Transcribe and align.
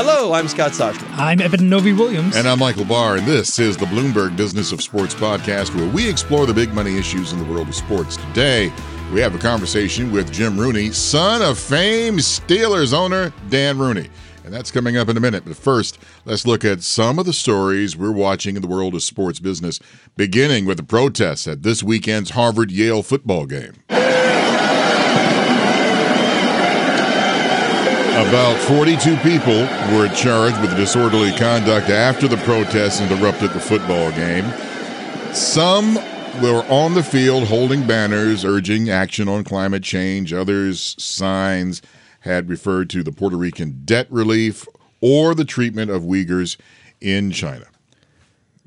Hello, 0.00 0.32
I'm 0.32 0.46
Scott 0.46 0.70
Soshnick. 0.70 1.10
I'm 1.18 1.40
Eben 1.40 1.68
Novy-Williams. 1.68 2.36
And 2.36 2.46
I'm 2.46 2.60
Michael 2.60 2.84
Barr, 2.84 3.16
and 3.16 3.26
this 3.26 3.58
is 3.58 3.76
the 3.76 3.86
Bloomberg 3.86 4.36
Business 4.36 4.70
of 4.70 4.80
Sports 4.80 5.12
podcast, 5.12 5.74
where 5.74 5.88
we 5.88 6.08
explore 6.08 6.46
the 6.46 6.54
big 6.54 6.72
money 6.72 6.96
issues 6.96 7.32
in 7.32 7.40
the 7.40 7.44
world 7.52 7.66
of 7.66 7.74
sports. 7.74 8.16
Today, 8.16 8.72
we 9.12 9.18
have 9.18 9.34
a 9.34 9.38
conversation 9.38 10.12
with 10.12 10.32
Jim 10.32 10.56
Rooney, 10.56 10.92
son 10.92 11.42
of 11.42 11.58
fame 11.58 12.18
Steelers 12.18 12.94
owner 12.94 13.32
Dan 13.48 13.76
Rooney. 13.76 14.08
And 14.44 14.54
that's 14.54 14.70
coming 14.70 14.96
up 14.96 15.08
in 15.08 15.16
a 15.16 15.20
minute. 15.20 15.44
But 15.44 15.56
first, 15.56 15.98
let's 16.24 16.46
look 16.46 16.64
at 16.64 16.84
some 16.84 17.18
of 17.18 17.26
the 17.26 17.32
stories 17.32 17.96
we're 17.96 18.12
watching 18.12 18.54
in 18.54 18.62
the 18.62 18.68
world 18.68 18.94
of 18.94 19.02
sports 19.02 19.40
business, 19.40 19.80
beginning 20.16 20.64
with 20.64 20.76
the 20.76 20.84
protests 20.84 21.48
at 21.48 21.64
this 21.64 21.82
weekend's 21.82 22.30
Harvard 22.30 22.70
Yale 22.70 23.02
football 23.02 23.46
game. 23.46 23.72
About 28.18 28.58
42 28.62 29.16
people 29.18 29.60
were 29.96 30.08
charged 30.12 30.60
with 30.60 30.76
disorderly 30.76 31.30
conduct 31.30 31.88
after 31.88 32.26
the 32.26 32.36
protests 32.38 33.00
interrupted 33.00 33.52
the 33.52 33.60
football 33.60 34.10
game. 34.10 34.44
Some 35.32 35.94
were 36.42 36.66
on 36.68 36.94
the 36.94 37.04
field 37.04 37.44
holding 37.44 37.86
banners 37.86 38.44
urging 38.44 38.90
action 38.90 39.28
on 39.28 39.44
climate 39.44 39.84
change. 39.84 40.32
Others, 40.32 40.96
signs 40.98 41.80
had 42.22 42.48
referred 42.48 42.90
to 42.90 43.04
the 43.04 43.12
Puerto 43.12 43.36
Rican 43.36 43.82
debt 43.84 44.08
relief 44.10 44.66
or 45.00 45.32
the 45.36 45.44
treatment 45.44 45.92
of 45.92 46.02
Uyghurs 46.02 46.56
in 47.00 47.30
China. 47.30 47.66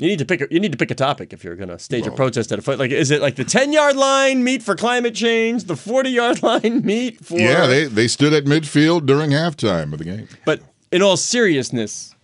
You 0.02 0.08
need 0.08 0.18
to 0.18 0.26
pick. 0.26 0.41
A, 0.41 0.48
you 0.50 0.60
need 0.60 0.72
to 0.72 0.80
pick 0.80 0.90
a 0.90 0.96
topic 0.96 1.32
if 1.32 1.44
you're 1.44 1.55
going 1.55 1.70
to 1.70 1.78
stage 1.78 2.05
well, 2.05 2.14
a 2.14 2.18
protest 2.18 2.52
at 2.52 2.58
a 2.58 2.64
foot. 2.64 2.80
Like, 2.80 2.90
is 2.90 3.12
it 3.12 3.22
like 3.22 3.36
the 3.36 3.44
ten 3.44 3.72
yard 3.72 3.96
line 3.96 4.44
meet 4.44 4.64
for 4.64 4.76
climate 4.76 5.14
change, 5.14 5.66
the 5.66 5.76
forty 5.76 6.10
yard 6.10 6.41
line 6.44 6.82
meet 6.84 7.24
for? 7.24 7.38
Yeah, 7.40 7.68
they 7.68 7.86
they 7.86 8.08
stood 8.08 8.34
at 8.34 8.46
midfield 8.46 9.05
during 9.05 9.30
halftime 9.30 9.94
of 9.94 10.00
the 10.00 10.05
game. 10.05 10.27
But 10.44 10.62
in 10.91 11.04
all 11.04 11.18
seriousness, 11.18 12.16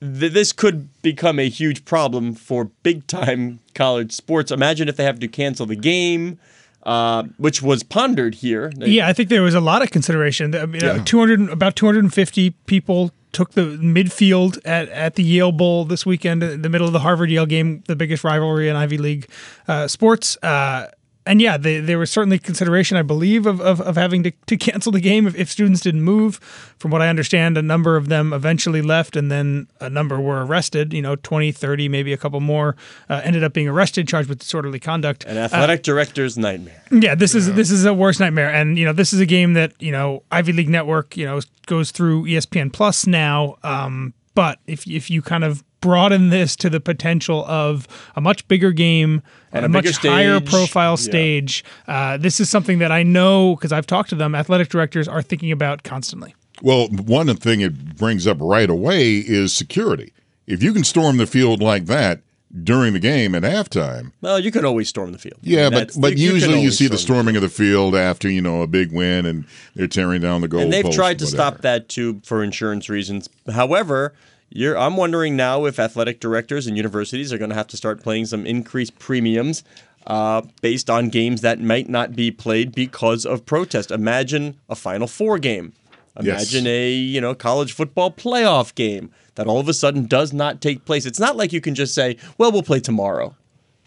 th- 0.00 0.32
this 0.32 0.52
could 0.52 0.88
become 1.02 1.40
a 1.40 1.48
huge 1.48 1.84
problem 1.84 2.32
for 2.32 2.66
big 2.84 3.08
time 3.08 3.58
college 3.74 4.12
sports. 4.12 4.52
Imagine 4.52 4.88
if 4.88 4.96
they 4.96 5.02
have 5.04 5.18
to 5.18 5.26
cancel 5.26 5.66
the 5.66 5.76
game. 5.76 6.38
Uh, 6.84 7.24
which 7.38 7.60
was 7.60 7.82
pondered 7.82 8.36
here. 8.36 8.70
Yeah, 8.76 9.08
I 9.08 9.12
think 9.12 9.28
there 9.28 9.42
was 9.42 9.56
a 9.56 9.60
lot 9.60 9.82
of 9.82 9.90
consideration. 9.90 10.54
I 10.54 10.66
mean, 10.66 10.84
uh, 10.84 10.94
yeah. 10.94 11.02
200, 11.02 11.50
about 11.50 11.74
250 11.74 12.50
people 12.66 13.10
took 13.36 13.52
the 13.52 13.76
midfield 13.76 14.58
at, 14.64 14.88
at 14.88 15.16
the 15.16 15.22
Yale 15.22 15.52
Bowl 15.52 15.84
this 15.84 16.06
weekend, 16.06 16.42
in 16.42 16.62
the 16.62 16.70
middle 16.70 16.86
of 16.86 16.94
the 16.94 17.00
Harvard 17.00 17.30
Yale 17.30 17.44
game, 17.44 17.82
the 17.86 17.94
biggest 17.94 18.24
rivalry 18.24 18.70
in 18.70 18.76
Ivy 18.76 18.96
League 18.96 19.28
uh, 19.68 19.86
sports. 19.88 20.38
Uh, 20.42 20.86
and 21.26 21.42
yeah, 21.42 21.56
they, 21.56 21.80
there 21.80 21.98
was 21.98 22.10
certainly 22.10 22.38
consideration, 22.38 22.96
I 22.96 23.02
believe, 23.02 23.46
of, 23.46 23.60
of, 23.60 23.80
of 23.80 23.96
having 23.96 24.22
to, 24.22 24.30
to 24.30 24.56
cancel 24.56 24.92
the 24.92 25.00
game 25.00 25.26
if, 25.26 25.34
if, 25.34 25.50
students 25.50 25.80
didn't 25.80 26.02
move. 26.02 26.36
From 26.78 26.90
what 26.90 27.02
I 27.02 27.08
understand, 27.08 27.58
a 27.58 27.62
number 27.62 27.96
of 27.96 28.08
them 28.08 28.32
eventually 28.32 28.82
left, 28.82 29.16
and 29.16 29.30
then 29.30 29.66
a 29.80 29.90
number 29.90 30.20
were 30.20 30.44
arrested. 30.44 30.92
You 30.92 31.02
know, 31.02 31.16
20, 31.16 31.50
30, 31.50 31.88
maybe 31.88 32.12
a 32.12 32.16
couple 32.16 32.40
more 32.40 32.76
uh, 33.08 33.20
ended 33.24 33.42
up 33.42 33.52
being 33.52 33.68
arrested, 33.68 34.06
charged 34.06 34.28
with 34.28 34.38
disorderly 34.38 34.78
conduct. 34.78 35.24
An 35.24 35.36
athletic 35.36 35.80
uh, 35.80 35.82
director's 35.82 36.38
nightmare. 36.38 36.82
Yeah, 36.92 37.14
this 37.14 37.34
yeah. 37.34 37.38
is 37.38 37.54
this 37.54 37.70
is 37.70 37.84
a 37.84 37.92
worst 37.92 38.20
nightmare, 38.20 38.50
and 38.50 38.78
you 38.78 38.84
know, 38.84 38.92
this 38.92 39.12
is 39.12 39.20
a 39.20 39.26
game 39.26 39.54
that 39.54 39.72
you 39.80 39.90
know 39.90 40.22
Ivy 40.30 40.52
League 40.52 40.68
Network, 40.68 41.16
you 41.16 41.26
know, 41.26 41.40
goes 41.66 41.90
through 41.90 42.24
ESPN 42.24 42.72
Plus 42.72 43.06
now. 43.06 43.56
Um, 43.62 44.14
but 44.34 44.58
if 44.66 44.86
if 44.86 45.10
you 45.10 45.22
kind 45.22 45.44
of 45.44 45.64
broaden 45.80 46.30
this 46.30 46.56
to 46.56 46.70
the 46.70 46.80
potential 46.80 47.44
of 47.46 47.86
a 48.14 48.20
much 48.20 48.46
bigger 48.48 48.72
game 48.72 49.22
and 49.52 49.64
a, 49.64 49.66
a 49.66 49.68
much 49.68 49.86
stage. 49.86 50.10
higher 50.10 50.40
profile 50.40 50.96
stage. 50.96 51.64
Yeah. 51.86 51.94
Uh, 51.94 52.16
this 52.16 52.40
is 52.40 52.50
something 52.50 52.78
that 52.78 52.92
I 52.92 53.02
know 53.02 53.56
because 53.56 53.72
I've 53.72 53.86
talked 53.86 54.10
to 54.10 54.14
them. 54.14 54.34
Athletic 54.34 54.68
directors 54.68 55.08
are 55.08 55.22
thinking 55.22 55.52
about 55.52 55.82
constantly. 55.82 56.34
Well, 56.62 56.88
one 56.88 57.34
thing 57.36 57.60
it 57.60 57.96
brings 57.96 58.26
up 58.26 58.38
right 58.40 58.70
away 58.70 59.16
is 59.16 59.52
security. 59.52 60.12
If 60.46 60.62
you 60.62 60.72
can 60.72 60.84
storm 60.84 61.18
the 61.18 61.26
field 61.26 61.60
like 61.60 61.86
that, 61.86 62.20
during 62.62 62.92
the 62.92 62.98
game 62.98 63.34
at 63.34 63.42
halftime. 63.42 64.12
Well, 64.20 64.38
you 64.38 64.50
can 64.50 64.64
always 64.64 64.88
storm 64.88 65.12
the 65.12 65.18
field. 65.18 65.38
Yeah, 65.42 65.70
but 65.70 65.92
but 65.98 66.16
you 66.16 66.32
usually 66.32 66.60
you 66.60 66.70
see 66.70 66.88
the 66.88 66.98
storming 66.98 67.34
the 67.34 67.38
of 67.38 67.42
the 67.42 67.48
field 67.48 67.94
after 67.94 68.30
you 68.30 68.40
know 68.40 68.62
a 68.62 68.66
big 68.66 68.92
win 68.92 69.26
and 69.26 69.44
they're 69.74 69.86
tearing 69.86 70.22
down 70.22 70.40
the 70.40 70.48
goal. 70.48 70.60
And 70.60 70.72
they've 70.72 70.90
tried 70.90 71.18
to 71.18 71.26
stop 71.26 71.62
that 71.62 71.88
too 71.88 72.20
for 72.24 72.42
insurance 72.42 72.88
reasons. 72.88 73.28
However, 73.50 74.14
you're, 74.50 74.78
I'm 74.78 74.96
wondering 74.96 75.36
now 75.36 75.64
if 75.64 75.78
athletic 75.78 76.20
directors 76.20 76.66
and 76.66 76.76
universities 76.76 77.32
are 77.32 77.38
going 77.38 77.50
to 77.50 77.56
have 77.56 77.66
to 77.68 77.76
start 77.76 78.02
playing 78.02 78.26
some 78.26 78.46
increased 78.46 78.98
premiums 78.98 79.64
uh, 80.06 80.42
based 80.60 80.88
on 80.88 81.08
games 81.08 81.40
that 81.40 81.60
might 81.60 81.88
not 81.88 82.14
be 82.14 82.30
played 82.30 82.74
because 82.74 83.26
of 83.26 83.44
protest. 83.44 83.90
Imagine 83.90 84.56
a 84.68 84.74
Final 84.74 85.06
Four 85.06 85.38
game. 85.38 85.72
Imagine 86.18 86.64
yes. 86.64 86.72
a 86.72 86.92
you 86.92 87.20
know 87.20 87.34
college 87.34 87.72
football 87.72 88.10
playoff 88.10 88.74
game 88.74 89.10
that 89.34 89.46
all 89.46 89.60
of 89.60 89.68
a 89.68 89.74
sudden 89.74 90.06
does 90.06 90.32
not 90.32 90.60
take 90.60 90.84
place. 90.84 91.04
It's 91.04 91.20
not 91.20 91.36
like 91.36 91.52
you 91.52 91.60
can 91.60 91.74
just 91.74 91.94
say, 91.94 92.16
"Well, 92.38 92.52
we'll 92.52 92.62
play 92.62 92.80
tomorrow." 92.80 93.34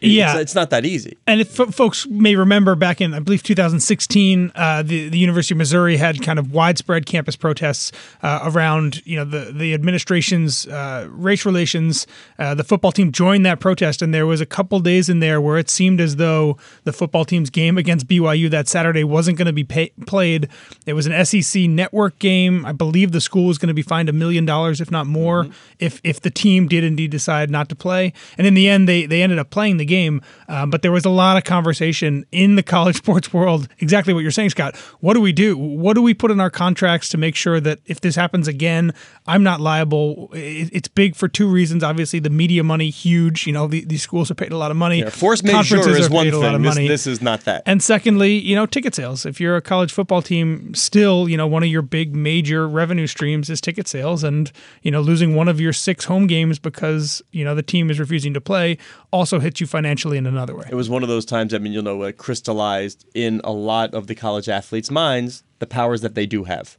Yeah, 0.01 0.37
it's, 0.37 0.55
not 0.55 0.69
that 0.69 0.85
easy. 0.85 1.17
And 1.27 1.41
if 1.41 1.59
f- 1.59 1.73
folks 1.73 2.07
may 2.07 2.35
remember 2.35 2.75
back 2.75 3.01
in, 3.01 3.13
I 3.13 3.19
believe, 3.19 3.43
2016, 3.43 4.51
uh, 4.55 4.83
the 4.83 5.09
the 5.09 5.17
University 5.17 5.53
of 5.53 5.57
Missouri 5.57 5.97
had 5.97 6.21
kind 6.21 6.39
of 6.39 6.53
widespread 6.53 7.05
campus 7.05 7.35
protests 7.35 7.91
uh, 8.23 8.39
around, 8.43 9.05
you 9.05 9.17
know, 9.17 9.25
the 9.25 9.51
the 9.51 9.73
administration's 9.73 10.67
uh, 10.67 11.07
race 11.09 11.45
relations. 11.45 12.07
Uh, 12.37 12.55
the 12.55 12.63
football 12.63 12.91
team 12.91 13.11
joined 13.11 13.45
that 13.45 13.59
protest, 13.59 14.01
and 14.01 14.13
there 14.13 14.25
was 14.25 14.41
a 14.41 14.45
couple 14.45 14.79
days 14.79 15.09
in 15.09 15.19
there 15.19 15.41
where 15.41 15.57
it 15.57 15.69
seemed 15.69 15.99
as 15.99 16.15
though 16.15 16.57
the 16.83 16.93
football 16.93 17.25
team's 17.25 17.49
game 17.49 17.77
against 17.77 18.07
BYU 18.07 18.49
that 18.49 18.67
Saturday 18.67 19.03
wasn't 19.03 19.37
going 19.37 19.47
to 19.47 19.53
be 19.53 19.63
pay- 19.63 19.91
played. 20.05 20.47
It 20.85 20.93
was 20.93 21.07
an 21.07 21.25
SEC 21.25 21.63
network 21.63 22.19
game. 22.19 22.65
I 22.65 22.71
believe 22.71 23.11
the 23.11 23.21
school 23.21 23.47
was 23.47 23.57
going 23.57 23.67
to 23.67 23.73
be 23.73 23.81
fined 23.81 24.07
a 24.09 24.13
million 24.13 24.45
dollars, 24.45 24.79
if 24.79 24.91
not 24.91 25.07
more, 25.07 25.43
mm-hmm. 25.43 25.53
if 25.79 25.99
if 26.03 26.21
the 26.21 26.31
team 26.31 26.67
did 26.67 26.83
indeed 26.83 27.11
decide 27.11 27.49
not 27.49 27.67
to 27.69 27.75
play. 27.75 28.13
And 28.37 28.47
in 28.47 28.53
the 28.53 28.69
end, 28.69 28.87
they 28.87 29.05
they 29.05 29.21
ended 29.21 29.39
up 29.39 29.49
playing 29.49 29.77
the 29.77 29.88
game. 29.89 30.21
Um, 30.47 30.69
but 30.69 30.81
there 30.81 30.91
was 30.91 31.03
a 31.03 31.09
lot 31.09 31.35
of 31.35 31.43
conversation 31.43 32.25
in 32.31 32.55
the 32.55 32.63
college 32.75 32.95
sports 32.95 33.33
world. 33.33 33.67
Exactly 33.79 34.13
what 34.13 34.21
you're 34.21 34.31
saying, 34.31 34.51
Scott. 34.51 34.77
What 35.01 35.15
do 35.15 35.21
we 35.21 35.33
do? 35.33 35.57
What 35.57 35.95
do 35.95 36.01
we 36.01 36.13
put 36.13 36.31
in 36.31 36.39
our 36.39 36.49
contracts 36.49 37.09
to 37.09 37.17
make 37.17 37.35
sure 37.35 37.59
that 37.59 37.79
if 37.85 37.99
this 37.99 38.15
happens 38.15 38.47
again, 38.47 38.93
I'm 39.27 39.43
not 39.43 39.59
liable? 39.59 40.29
It's 40.33 40.87
big 40.87 41.15
for 41.15 41.27
two 41.27 41.49
reasons. 41.49 41.83
Obviously, 41.83 42.19
the 42.19 42.29
media 42.29 42.63
money, 42.63 42.89
huge. 42.89 43.45
You 43.45 43.53
know, 43.53 43.67
the, 43.67 43.83
these 43.83 44.01
schools 44.01 44.31
are 44.31 44.35
paid 44.35 44.53
a 44.53 44.57
lot 44.57 44.71
of 44.71 44.77
money. 44.77 44.99
Yeah, 44.99 45.09
force 45.09 45.43
majeure 45.43 45.89
is 45.89 46.09
one 46.09 46.29
thing. 46.31 46.61
This, 46.61 46.75
this 46.75 47.07
is 47.07 47.21
not 47.21 47.41
that. 47.41 47.63
And 47.65 47.83
secondly, 47.83 48.37
you 48.37 48.55
know, 48.55 48.65
ticket 48.65 48.95
sales. 48.95 49.25
If 49.25 49.41
you're 49.41 49.57
a 49.57 49.61
college 49.61 49.91
football 49.91 50.21
team, 50.21 50.73
still, 50.75 51.27
you 51.27 51.35
know, 51.35 51.47
one 51.47 51.63
of 51.63 51.69
your 51.69 51.81
big 51.81 52.15
major 52.15 52.67
revenue 52.67 53.07
streams 53.07 53.49
is 53.49 53.59
ticket 53.59 53.87
sales, 53.87 54.23
and 54.23 54.51
you 54.83 54.91
know, 54.91 55.01
losing 55.01 55.35
one 55.35 55.47
of 55.47 55.59
your 55.59 55.73
six 55.73 56.05
home 56.05 56.27
games 56.27 56.59
because 56.59 57.21
you 57.31 57.43
know 57.43 57.55
the 57.55 57.63
team 57.63 57.89
is 57.89 57.99
refusing 57.99 58.33
to 58.33 58.41
play 58.41 58.77
also 59.11 59.39
hits 59.39 59.59
you 59.59 59.67
financially 59.67 59.78
in 59.85 60.25
another 60.25 60.55
way. 60.55 60.65
It 60.69 60.75
was 60.75 60.89
one 60.89 61.03
of 61.03 61.09
those 61.09 61.25
times, 61.25 61.53
I 61.53 61.57
mean, 61.57 61.73
you'll 61.73 61.83
know, 61.83 62.01
it 62.03 62.17
crystallized 62.17 63.05
in 63.13 63.41
a 63.43 63.51
lot 63.51 63.93
of 63.93 64.07
the 64.07 64.15
college 64.15 64.49
athletes' 64.49 64.91
minds 64.91 65.43
the 65.59 65.67
powers 65.67 66.01
that 66.01 66.15
they 66.15 66.25
do 66.25 66.45
have. 66.45 66.77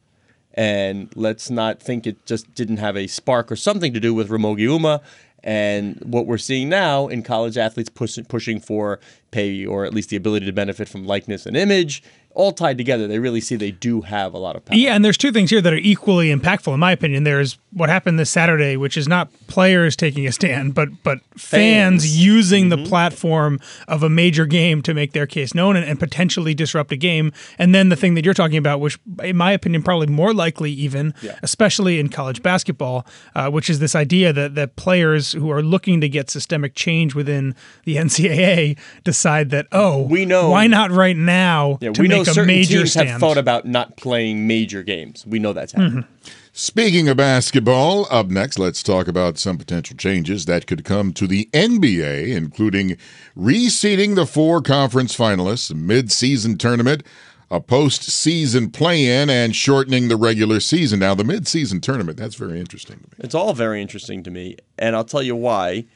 And 0.54 1.10
let's 1.14 1.50
not 1.50 1.80
think 1.80 2.06
it 2.06 2.26
just 2.26 2.54
didn't 2.54 2.78
have 2.78 2.96
a 2.96 3.06
spark 3.06 3.52
or 3.52 3.56
something 3.56 3.92
to 3.94 4.00
do 4.00 4.12
with 4.12 4.30
Ramogi 4.30 4.66
Huma 4.66 5.00
and 5.42 5.98
what 6.04 6.26
we're 6.26 6.38
seeing 6.38 6.68
now 6.68 7.06
in 7.06 7.22
college 7.22 7.56
athletes 7.56 7.88
push, 7.88 8.18
pushing 8.28 8.60
for 8.60 9.00
pay 9.30 9.64
or 9.64 9.84
at 9.84 9.94
least 9.94 10.10
the 10.10 10.16
ability 10.16 10.46
to 10.46 10.52
benefit 10.52 10.88
from 10.88 11.06
likeness 11.06 11.46
and 11.46 11.56
image 11.56 12.02
all 12.32 12.52
tied 12.52 12.78
together, 12.78 13.06
they 13.06 13.18
really 13.18 13.40
see 13.40 13.56
they 13.56 13.70
do 13.70 14.02
have 14.02 14.34
a 14.34 14.38
lot 14.38 14.56
of 14.56 14.64
power. 14.64 14.76
Yeah, 14.76 14.94
and 14.94 15.04
there's 15.04 15.16
two 15.16 15.32
things 15.32 15.50
here 15.50 15.60
that 15.60 15.72
are 15.72 15.78
equally 15.78 16.28
impactful, 16.34 16.72
in 16.72 16.80
my 16.80 16.92
opinion. 16.92 17.24
There's 17.24 17.58
what 17.72 17.88
happened 17.88 18.18
this 18.18 18.30
Saturday, 18.30 18.76
which 18.76 18.96
is 18.96 19.06
not 19.06 19.30
players 19.46 19.94
taking 19.94 20.26
a 20.26 20.32
stand, 20.32 20.74
but 20.74 20.88
but 21.02 21.20
fans, 21.36 22.02
fans 22.02 22.20
using 22.20 22.68
mm-hmm. 22.68 22.82
the 22.82 22.88
platform 22.88 23.60
of 23.86 24.02
a 24.02 24.08
major 24.08 24.44
game 24.46 24.82
to 24.82 24.94
make 24.94 25.12
their 25.12 25.26
case 25.26 25.54
known 25.54 25.76
and, 25.76 25.86
and, 25.86 26.00
potentially 26.00 26.54
disrupt 26.54 26.90
a 26.92 26.96
game. 26.96 27.32
And 27.58 27.74
then 27.74 27.88
the 27.88 27.96
thing 27.96 28.14
that 28.14 28.24
you're 28.24 28.34
talking 28.34 28.56
about, 28.56 28.80
which 28.80 28.98
in 29.22 29.36
my 29.36 29.52
opinion, 29.52 29.82
probably 29.82 30.08
more 30.08 30.32
likely 30.32 30.72
even, 30.72 31.14
yeah. 31.22 31.38
especially 31.42 32.00
in 32.00 32.08
college 32.08 32.42
basketball, 32.42 33.06
uh, 33.34 33.50
which 33.50 33.70
is 33.70 33.78
this 33.78 33.94
idea 33.94 34.32
that 34.32 34.54
that 34.54 34.76
players 34.76 35.32
who 35.32 35.50
are 35.50 35.62
looking 35.62 36.00
to 36.00 36.08
get 36.08 36.30
systemic 36.30 36.74
change 36.74 37.14
within 37.14 37.54
the 37.84 37.96
NCAA 38.00 38.78
decide 39.04 39.50
that 39.50 39.66
oh, 39.72 40.02
we 40.02 40.24
know 40.24 40.50
why 40.50 40.66
not 40.66 40.90
right 40.90 41.16
now 41.16 41.78
yeah, 41.80 41.92
to 41.92 42.02
we 42.02 42.08
make 42.08 42.18
know 42.18 42.24
certain 42.24 42.46
major 42.46 42.78
teams 42.78 42.92
stand. 42.92 43.08
have 43.08 43.20
thought 43.20 43.38
about 43.38 43.64
not 43.66 43.96
playing 43.96 44.46
major 44.46 44.82
games. 44.82 45.24
We 45.26 45.38
know 45.38 45.52
that's 45.52 45.72
happening. 45.72 46.02
Mm-hmm. 46.02 46.30
Speaking 46.62 47.08
of 47.08 47.16
basketball, 47.16 48.06
up 48.10 48.26
next, 48.26 48.58
let's 48.58 48.82
talk 48.82 49.08
about 49.08 49.38
some 49.38 49.56
potential 49.56 49.96
changes 49.96 50.44
that 50.44 50.66
could 50.66 50.84
come 50.84 51.14
to 51.14 51.26
the 51.26 51.48
NBA, 51.54 52.36
including 52.36 52.98
reseeding 53.34 54.14
the 54.14 54.26
four 54.26 54.60
conference 54.60 55.16
finalists, 55.16 55.74
mid-season 55.74 56.58
tournament, 56.58 57.02
a 57.50 57.62
postseason 57.62 58.70
play-in, 58.70 59.30
and 59.30 59.56
shortening 59.56 60.08
the 60.08 60.18
regular 60.18 60.60
season. 60.60 60.98
Now, 60.98 61.14
the 61.14 61.24
mid-season 61.24 61.80
tournament, 61.80 62.18
that's 62.18 62.34
very 62.34 62.60
interesting 62.60 62.96
to 62.96 63.04
me. 63.04 63.14
It's 63.20 63.34
all 63.34 63.54
very 63.54 63.80
interesting 63.80 64.22
to 64.24 64.30
me, 64.30 64.58
and 64.78 64.94
I'll 64.94 65.02
tell 65.02 65.22
you 65.22 65.36
why. 65.36 65.86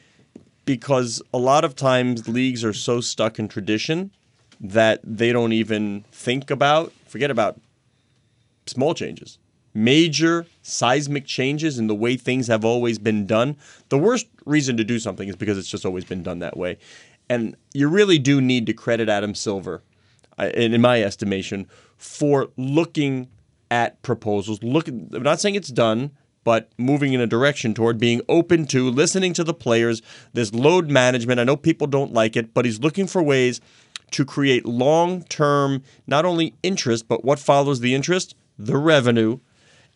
Because 0.65 1.21
a 1.31 1.37
lot 1.37 1.63
of 1.63 1.75
times 1.75 2.27
leagues 2.27 2.63
are 2.65 2.73
so 2.73 3.01
stuck 3.01 3.37
in 3.37 3.47
tradition 3.49 4.09
that 4.59 4.99
they 5.03 5.31
don't 5.31 5.53
even 5.53 6.05
think 6.11 6.49
about, 6.49 6.91
forget 7.05 7.29
about 7.29 7.61
small 8.65 8.95
changes. 8.95 9.37
Major 9.75 10.47
seismic 10.63 11.25
changes 11.25 11.77
in 11.77 11.85
the 11.87 11.93
way 11.93 12.17
things 12.17 12.47
have 12.47 12.65
always 12.65 12.97
been 12.97 13.27
done, 13.27 13.57
the 13.89 13.97
worst 13.97 14.27
reason 14.45 14.77
to 14.77 14.83
do 14.83 14.97
something 14.97 15.27
is 15.27 15.35
because 15.35 15.57
it's 15.57 15.67
just 15.67 15.85
always 15.85 16.05
been 16.05 16.23
done 16.23 16.39
that 16.39 16.57
way. 16.57 16.77
And 17.29 17.55
you 17.73 17.87
really 17.89 18.17
do 18.17 18.41
need 18.41 18.65
to 18.67 18.73
credit 18.73 19.09
Adam 19.09 19.35
Silver, 19.35 19.83
uh, 20.39 20.49
in 20.53 20.79
my 20.81 21.03
estimation, 21.03 21.67
for 21.97 22.49
looking 22.57 23.27
at 23.69 24.01
proposals. 24.01 24.63
Look, 24.63 24.87
I'm 24.87 25.23
not 25.23 25.39
saying 25.39 25.55
it's 25.55 25.69
done, 25.69 26.11
but 26.43 26.69
moving 26.77 27.13
in 27.13 27.19
a 27.19 27.27
direction 27.27 27.73
toward 27.73 27.97
being 27.97 28.21
open 28.29 28.67
to 28.67 28.89
listening 28.89 29.33
to 29.33 29.43
the 29.43 29.53
players. 29.53 30.01
This 30.33 30.53
load 30.53 30.89
management. 30.89 31.39
I 31.39 31.43
know 31.43 31.57
people 31.57 31.87
don't 31.87 32.13
like 32.13 32.37
it, 32.37 32.53
but 32.53 32.65
he's 32.65 32.79
looking 32.79 33.07
for 33.07 33.21
ways 33.21 33.59
to 34.11 34.23
create 34.23 34.65
long 34.65 35.23
term, 35.23 35.83
not 36.05 36.23
only 36.23 36.53
interest, 36.61 37.07
but 37.07 37.25
what 37.25 37.39
follows 37.39 37.79
the 37.79 37.95
interest? 37.95 38.35
The 38.57 38.77
revenue, 38.77 39.39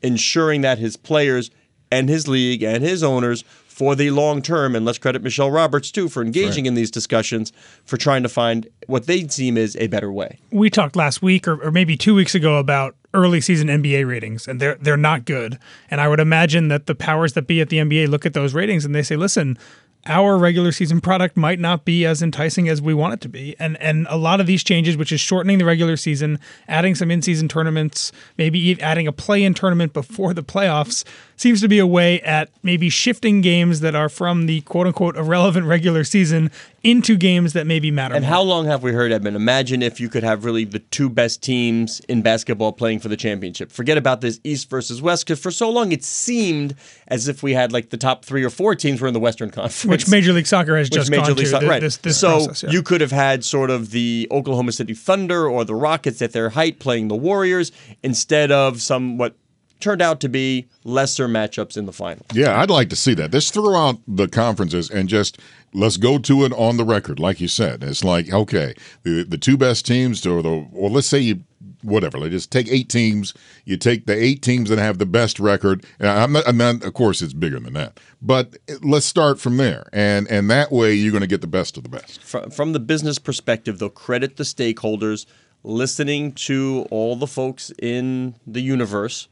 ensuring 0.01 0.61
that 0.61 0.77
his 0.77 0.97
players 0.97 1.51
and 1.91 2.09
his 2.09 2.27
league 2.27 2.63
and 2.63 2.83
his 2.83 3.03
owners 3.03 3.43
for 3.79 3.95
the 3.95 4.11
long 4.11 4.41
term, 4.41 4.75
and 4.75 4.85
let's 4.85 4.97
credit 4.97 5.23
Michelle 5.23 5.49
Roberts 5.49 5.89
too 5.89 6.09
for 6.09 6.21
engaging 6.21 6.65
in 6.65 6.73
these 6.73 6.91
discussions, 6.91 7.53
for 7.85 7.95
trying 7.95 8.23
to 8.23 8.29
find 8.29 8.67
what 8.87 9.05
they 9.05 9.25
seem 9.29 9.57
is 9.57 9.77
a 9.77 9.87
better 9.87 10.11
way. 10.11 10.37
we 10.51 10.69
talked 10.69 10.97
last 10.97 11.21
week 11.21 11.47
or, 11.47 11.63
or 11.63 11.71
maybe 11.71 11.95
two 11.95 12.13
weeks 12.13 12.35
ago 12.35 12.57
about 12.57 12.97
early 13.13 13.39
season 13.39 13.69
NBA 13.69 14.05
ratings, 14.05 14.49
and 14.49 14.59
they're 14.59 14.75
they're 14.75 14.97
not 14.97 15.23
good. 15.23 15.57
And 15.89 16.01
I 16.01 16.09
would 16.09 16.19
imagine 16.19 16.67
that 16.67 16.87
the 16.87 16.95
powers 16.95 17.33
that 17.33 17.43
be 17.43 17.61
at 17.61 17.69
the 17.69 17.77
NBA 17.77 18.09
look 18.09 18.25
at 18.25 18.33
those 18.33 18.53
ratings 18.53 18.83
and 18.83 18.93
they 18.93 19.03
say, 19.03 19.15
listen. 19.15 19.57
Our 20.05 20.37
regular 20.37 20.71
season 20.71 21.01
product 21.01 21.35
might 21.35 21.59
not 21.59 21.83
be 21.83 22.05
as 22.05 22.21
enticing 22.23 22.69
as 22.69 22.81
we 22.81 22.93
want 22.93 23.15
it 23.15 23.21
to 23.21 23.29
be, 23.29 23.55
and 23.59 23.79
and 23.81 24.07
a 24.09 24.15
lot 24.15 24.39
of 24.39 24.47
these 24.47 24.63
changes, 24.63 24.95
which 24.95 25.11
is 25.11 25.19
shortening 25.19 25.57
the 25.57 25.65
regular 25.65 25.97
season, 25.97 26.39
adding 26.67 26.95
some 26.95 27.11
in-season 27.11 27.49
tournaments, 27.49 28.11
maybe 28.37 28.81
adding 28.81 29.07
a 29.07 29.11
play-in 29.11 29.53
tournament 29.53 29.91
before 29.91 30.33
the 30.33 30.41
playoffs, 30.41 31.03
seems 31.35 31.59
to 31.61 31.67
be 31.67 31.79
a 31.79 31.87
way 31.87 32.21
at 32.21 32.49
maybe 32.63 32.89
shifting 32.89 33.41
games 33.41 33.81
that 33.81 33.93
are 33.93 34.09
from 34.09 34.45
the 34.45 34.61
quote-unquote 34.61 35.17
irrelevant 35.17 35.65
regular 35.65 36.03
season 36.05 36.49
into 36.81 37.17
games 37.17 37.51
that 37.51 37.67
maybe 37.67 37.91
matter. 37.91 38.15
And 38.15 38.23
more. 38.23 38.33
how 38.33 38.41
long 38.41 38.65
have 38.65 38.83
we 38.83 38.93
heard, 38.93 39.11
Edmund? 39.11 39.35
Imagine 39.35 39.81
if 39.81 39.99
you 39.99 40.07
could 40.07 40.23
have 40.23 40.45
really 40.45 40.63
the 40.63 40.79
two 40.79 41.09
best 41.09 41.43
teams 41.43 41.99
in 42.07 42.21
basketball 42.21 42.71
playing 42.71 42.99
for 42.99 43.09
the 43.09 43.17
championship. 43.17 43.69
Forget 43.69 43.97
about 43.97 44.21
this 44.21 44.39
East 44.45 44.69
versus 44.69 45.01
West, 45.01 45.25
because 45.25 45.41
for 45.41 45.51
so 45.51 45.69
long 45.69 45.91
it 45.91 46.05
seemed 46.05 46.75
as 47.09 47.27
if 47.27 47.43
we 47.43 47.53
had 47.53 47.73
like 47.73 47.89
the 47.89 47.97
top 47.97 48.23
three 48.23 48.45
or 48.45 48.49
four 48.49 48.75
teams 48.75 49.01
were 49.01 49.07
in 49.09 49.13
the 49.13 49.19
Western 49.19 49.49
Conference. 49.49 49.88
Which 49.89 50.09
Major 50.09 50.33
League 50.33 50.47
Soccer 50.47 50.77
has 50.77 50.89
just 50.89 51.09
Major 51.09 51.21
gone 51.21 51.35
League 51.35 51.45
to 51.45 51.51
Soccer, 51.51 51.61
th- 51.61 51.69
right? 51.69 51.81
this, 51.81 51.97
this 51.97 52.19
so 52.19 52.45
process. 52.45 52.63
yeah. 52.63 52.69
you 52.71 52.83
could 52.83 53.01
have 53.01 53.11
had 53.11 53.43
sort 53.43 53.69
of 53.69 53.91
the 53.91 54.27
Oklahoma 54.31 54.71
City 54.71 54.93
Thunder 54.93 55.47
or 55.47 55.65
the 55.65 55.75
Rockets 55.75 56.21
at 56.21 56.31
their 56.31 56.49
height 56.49 56.79
playing 56.79 57.07
the 57.07 57.15
Warriors 57.15 57.71
instead 58.03 58.51
of 58.51 58.81
some 58.81 59.17
what 59.17 59.35
turned 59.79 60.01
out 60.01 60.19
to 60.19 60.29
be 60.29 60.67
lesser 60.83 61.27
matchups 61.27 61.77
in 61.77 61.85
the 61.85 61.93
final. 61.93 62.25
Yeah, 62.33 62.59
I'd 62.59 62.69
like 62.69 62.89
to 62.89 62.95
see 62.95 63.13
that. 63.15 63.33
Let's 63.33 63.49
throw 63.49 63.75
out 63.75 63.99
the 64.07 64.27
conferences 64.27 64.89
and 64.89 65.07
just 65.07 65.39
let's 65.73 65.97
go 65.97 66.17
to 66.19 66.43
it 66.45 66.53
on 66.53 66.77
the 66.77 66.83
record, 66.83 67.19
like 67.19 67.39
you 67.39 67.47
said. 67.47 67.83
It's 67.83 68.03
like 68.03 68.31
okay, 68.31 68.73
the 69.03 69.23
the 69.23 69.37
two 69.37 69.57
best 69.57 69.85
teams, 69.85 70.25
or 70.25 70.41
the 70.41 70.67
well, 70.71 70.91
let's 70.91 71.07
say 71.07 71.19
you 71.19 71.43
whatever. 71.81 72.17
Let's 72.17 72.31
just 72.31 72.51
take 72.51 72.67
eight 72.69 72.89
teams. 72.89 73.33
You 73.65 73.77
take 73.77 74.05
the 74.05 74.15
eight 74.15 74.41
teams 74.41 74.69
that 74.69 74.79
have 74.79 74.97
the 74.97 75.05
best 75.05 75.39
record. 75.39 75.85
And 75.99 76.07
I'm 76.09 76.31
not, 76.31 76.47
I'm 76.47 76.57
not. 76.57 76.83
Of 76.83 76.93
course, 76.93 77.21
it's 77.21 77.33
bigger 77.33 77.59
than 77.59 77.73
that. 77.73 77.99
But 78.21 78.57
let's 78.81 79.05
start 79.05 79.39
from 79.39 79.57
there, 79.57 79.87
and 79.93 80.27
and 80.29 80.49
that 80.49 80.71
way 80.71 80.93
you're 80.93 81.11
going 81.11 81.21
to 81.21 81.27
get 81.27 81.41
the 81.41 81.47
best 81.47 81.77
of 81.77 81.83
the 81.83 81.89
best. 81.89 82.21
From, 82.23 82.49
from 82.51 82.73
the 82.73 82.79
business 82.79 83.17
perspective, 83.19 83.79
they'll 83.79 83.89
credit 83.89 84.37
the 84.37 84.43
stakeholders 84.43 85.25
listening 85.63 86.31
to 86.33 86.87
all 86.89 87.15
the 87.15 87.27
folks 87.27 87.71
in 87.81 88.35
the 88.47 88.61
universe 88.61 89.27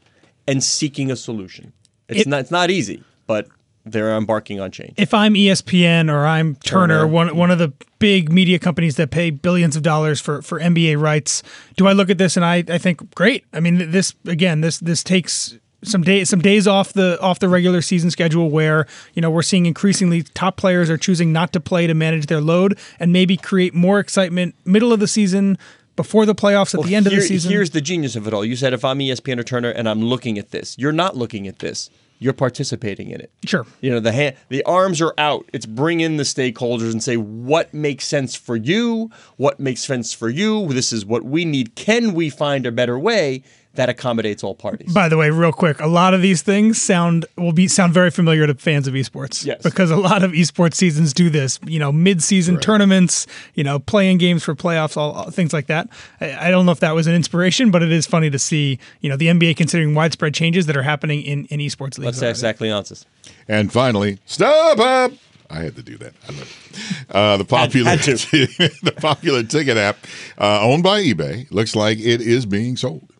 and 0.47 0.63
seeking 0.63 1.09
a 1.11 1.15
solution. 1.15 1.73
It's 2.09 2.21
It- 2.21 2.27
not 2.27 2.39
it's 2.41 2.51
not 2.51 2.69
easy, 2.71 3.03
but 3.25 3.47
they're 3.91 4.15
embarking 4.15 4.59
on 4.59 4.71
change. 4.71 4.93
if 4.97 5.13
I'm 5.13 5.33
ESPN 5.33 6.11
or 6.11 6.25
I'm 6.25 6.55
Turner, 6.55 6.99
Turner. 7.01 7.07
one 7.07 7.35
one 7.35 7.51
of 7.51 7.59
the 7.59 7.73
big 7.99 8.31
media 8.31 8.59
companies 8.59 8.95
that 8.97 9.11
pay 9.11 9.29
billions 9.29 9.75
of 9.75 9.83
dollars 9.83 10.21
for 10.21 10.41
for 10.41 10.59
NBA 10.59 10.99
rights, 10.99 11.43
do 11.75 11.87
I 11.87 11.93
look 11.93 12.09
at 12.09 12.17
this 12.17 12.35
and 12.35 12.45
I, 12.45 12.63
I 12.67 12.77
think 12.77 13.13
great. 13.15 13.45
I 13.53 13.59
mean 13.59 13.91
this 13.91 14.13
again 14.25 14.61
this 14.61 14.79
this 14.79 15.03
takes 15.03 15.57
some 15.83 16.01
days 16.01 16.29
some 16.29 16.41
days 16.41 16.67
off 16.67 16.93
the 16.93 17.19
off 17.21 17.39
the 17.39 17.49
regular 17.49 17.81
season 17.81 18.09
schedule 18.11 18.49
where 18.49 18.87
you 19.13 19.21
know 19.21 19.29
we're 19.29 19.41
seeing 19.41 19.65
increasingly 19.65 20.23
top 20.23 20.57
players 20.57 20.89
are 20.89 20.97
choosing 20.97 21.31
not 21.31 21.53
to 21.53 21.59
play 21.59 21.87
to 21.87 21.93
manage 21.93 22.25
their 22.27 22.41
load 22.41 22.77
and 22.99 23.13
maybe 23.13 23.37
create 23.37 23.73
more 23.73 23.99
excitement 23.99 24.55
middle 24.65 24.91
of 24.91 24.99
the 24.99 25.07
season 25.07 25.57
before 25.95 26.25
the 26.25 26.35
playoffs 26.35 26.77
at 26.77 26.85
the 26.85 26.95
end 26.95 27.07
of 27.07 27.13
the 27.13 27.21
season. 27.21 27.51
Here's 27.51 27.71
the 27.71 27.81
genius 27.81 28.15
of 28.15 28.27
it 28.27 28.33
all. 28.33 28.45
You 28.45 28.55
said 28.55 28.71
if 28.71 28.85
I'm 28.85 28.99
ESPN 28.99 29.39
or 29.39 29.43
Turner 29.43 29.71
and 29.71 29.89
I'm 29.89 30.01
looking 30.01 30.37
at 30.37 30.51
this, 30.51 30.77
you're 30.77 30.91
not 30.91 31.17
looking 31.17 31.47
at 31.47 31.59
this. 31.59 31.89
You're 32.19 32.33
participating 32.33 33.11
in 33.11 33.21
it. 33.21 33.31
Sure. 33.45 33.65
You 33.81 33.91
know 33.91 33.99
the 33.99 34.11
hand, 34.11 34.35
the 34.49 34.63
arms 34.63 35.01
are 35.01 35.13
out. 35.17 35.47
It's 35.53 35.65
bring 35.65 35.99
in 35.99 36.17
the 36.17 36.23
stakeholders 36.23 36.91
and 36.91 37.01
say 37.03 37.17
what 37.17 37.73
makes 37.73 38.05
sense 38.05 38.35
for 38.35 38.55
you, 38.55 39.11
what 39.37 39.59
makes 39.59 39.81
sense 39.81 40.13
for 40.13 40.29
you. 40.29 40.67
This 40.73 40.91
is 40.91 41.05
what 41.05 41.23
we 41.23 41.45
need. 41.45 41.75
Can 41.75 42.13
we 42.13 42.29
find 42.29 42.65
a 42.65 42.71
better 42.71 42.97
way 42.97 43.43
that 43.77 43.89
accommodates 43.89 44.43
all 44.43 44.55
parties? 44.55 44.91
By 44.91 45.07
the 45.07 45.17
way, 45.17 45.29
real 45.29 45.51
quick, 45.53 45.79
a 45.79 45.87
lot 45.87 46.13
of 46.13 46.21
these 46.21 46.41
things 46.41 46.81
sound 46.81 47.25
will 47.37 47.53
be 47.53 47.67
sound 47.67 47.93
very 47.93 48.11
familiar 48.11 48.45
to 48.45 48.55
fans 48.55 48.87
of 48.87 48.93
esports. 48.93 49.45
Yes. 49.45 49.61
Because 49.63 49.89
a 49.89 49.95
lot 49.95 50.23
of 50.23 50.31
esports 50.31 50.73
seasons 50.73 51.13
do 51.13 51.29
this. 51.29 51.59
You 51.65 51.79
know, 51.79 51.91
mid-season 51.91 52.59
tournaments. 52.59 53.25
You 53.53 53.63
know, 53.63 53.79
playing 53.79 54.17
games 54.17 54.43
for 54.43 54.55
playoffs, 54.55 54.97
all, 54.97 55.11
all 55.13 55.31
things 55.31 55.53
like 55.53 55.67
that. 55.67 55.87
I, 56.19 56.47
I 56.47 56.51
don't 56.51 56.65
know 56.65 56.71
if 56.71 56.79
that 56.81 56.95
was 56.95 57.07
an 57.07 57.15
inspiration, 57.15 57.71
but 57.71 57.81
it 57.81 57.91
is 57.91 58.05
funny 58.05 58.29
to 58.29 58.39
see. 58.39 58.79
You 59.01 59.09
know, 59.09 59.15
the 59.15 59.27
NBA 59.27 59.55
considering 59.55 59.95
widespread 59.95 60.33
changes 60.33 60.65
that 60.65 60.75
are 60.75 60.83
happening 60.83 61.21
in 61.21 61.45
in 61.45 61.59
esports 61.59 61.97
leagues. 61.97 62.21
Let's 62.21 62.21
already. 62.21 62.59
ask 62.59 62.75
Zach 62.75 63.33
And 63.47 63.71
finally, 63.71 64.19
stop 64.25 64.79
up. 64.79 65.11
I 65.49 65.59
had 65.59 65.75
to 65.77 65.83
do 65.83 65.97
that. 65.97 66.13
I. 66.27 67.15
Uh, 67.17 67.37
the 67.37 67.45
popular, 67.47 67.91
Had 67.91 68.01
to. 68.01 68.15
the 68.17 68.93
popular 68.97 69.43
ticket 69.43 69.77
app, 69.77 69.97
uh, 70.37 70.61
owned 70.61 70.83
by 70.83 71.01
eBay, 71.01 71.49
looks 71.51 71.75
like 71.75 71.99
it 71.99 72.21
is 72.21 72.45
being 72.45 72.75
sold. 72.75 73.13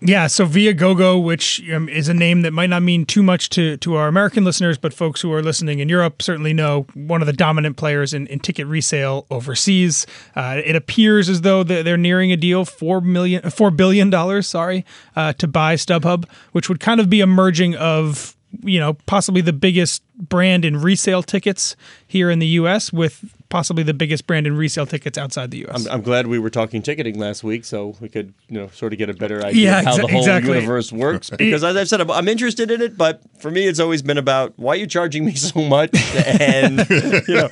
Yeah, 0.00 0.26
so 0.26 0.44
Viagogo, 0.44 1.22
which 1.22 1.62
um, 1.70 1.88
is 1.88 2.08
a 2.08 2.14
name 2.14 2.42
that 2.42 2.52
might 2.52 2.68
not 2.68 2.82
mean 2.82 3.06
too 3.06 3.22
much 3.22 3.48
to, 3.50 3.78
to 3.78 3.94
our 3.94 4.08
American 4.08 4.44
listeners, 4.44 4.76
but 4.76 4.92
folks 4.92 5.22
who 5.22 5.32
are 5.32 5.42
listening 5.42 5.78
in 5.78 5.88
Europe 5.88 6.20
certainly 6.20 6.52
know 6.52 6.86
one 6.92 7.22
of 7.22 7.26
the 7.26 7.32
dominant 7.32 7.78
players 7.78 8.12
in, 8.12 8.26
in 8.26 8.38
ticket 8.38 8.66
resale 8.66 9.26
overseas. 9.30 10.06
Uh, 10.34 10.60
it 10.62 10.76
appears 10.76 11.30
as 11.30 11.40
though 11.40 11.62
they're 11.62 11.96
nearing 11.96 12.30
a 12.30 12.36
deal 12.36 12.66
four 12.66 13.00
million, 13.00 13.48
four 13.50 13.70
billion 13.70 14.10
dollars, 14.10 14.46
sorry, 14.46 14.84
uh, 15.16 15.32
to 15.34 15.48
buy 15.48 15.76
StubHub, 15.76 16.28
which 16.52 16.68
would 16.68 16.78
kind 16.78 17.00
of 17.00 17.08
be 17.08 17.22
a 17.22 17.26
merging 17.26 17.74
of 17.76 18.36
you 18.62 18.78
know 18.78 18.94
possibly 19.06 19.40
the 19.40 19.52
biggest 19.52 20.02
brand 20.16 20.64
in 20.64 20.80
resale 20.80 21.22
tickets 21.22 21.74
here 22.06 22.30
in 22.30 22.38
the 22.38 22.46
U.S. 22.48 22.92
with 22.92 23.24
possibly 23.48 23.82
the 23.82 23.94
biggest 23.94 24.26
brand 24.26 24.46
in 24.46 24.56
resale 24.56 24.86
tickets 24.86 25.16
outside 25.18 25.50
the 25.50 25.58
U.S. 25.58 25.86
I'm, 25.86 25.92
I'm 25.94 26.02
glad 26.02 26.26
we 26.26 26.38
were 26.38 26.50
talking 26.50 26.82
ticketing 26.82 27.18
last 27.18 27.44
week, 27.44 27.64
so 27.64 27.94
we 28.00 28.08
could, 28.08 28.34
you 28.48 28.58
know, 28.58 28.68
sort 28.68 28.92
of 28.92 28.98
get 28.98 29.08
a 29.10 29.14
better 29.14 29.44
idea 29.44 29.62
Yeah, 29.70 29.78
of 29.80 29.84
how 29.84 29.92
exa- 29.92 30.00
the 30.02 30.08
whole 30.08 30.20
exactly. 30.20 30.54
universe 30.54 30.92
works. 30.92 31.30
Because 31.36 31.62
as 31.62 31.76
I've 31.76 31.88
said, 31.88 32.00
I'm, 32.00 32.10
I'm 32.10 32.28
interested 32.28 32.70
in 32.70 32.80
it, 32.82 32.96
but 32.96 33.20
for 33.38 33.50
me, 33.50 33.66
it's 33.66 33.78
always 33.78 34.02
been 34.02 34.18
about 34.18 34.52
why 34.56 34.72
are 34.72 34.76
you 34.76 34.86
charging 34.86 35.24
me 35.24 35.34
so 35.36 35.60
much, 35.62 35.90
and 36.40 36.88
you 37.28 37.34
know, 37.34 37.48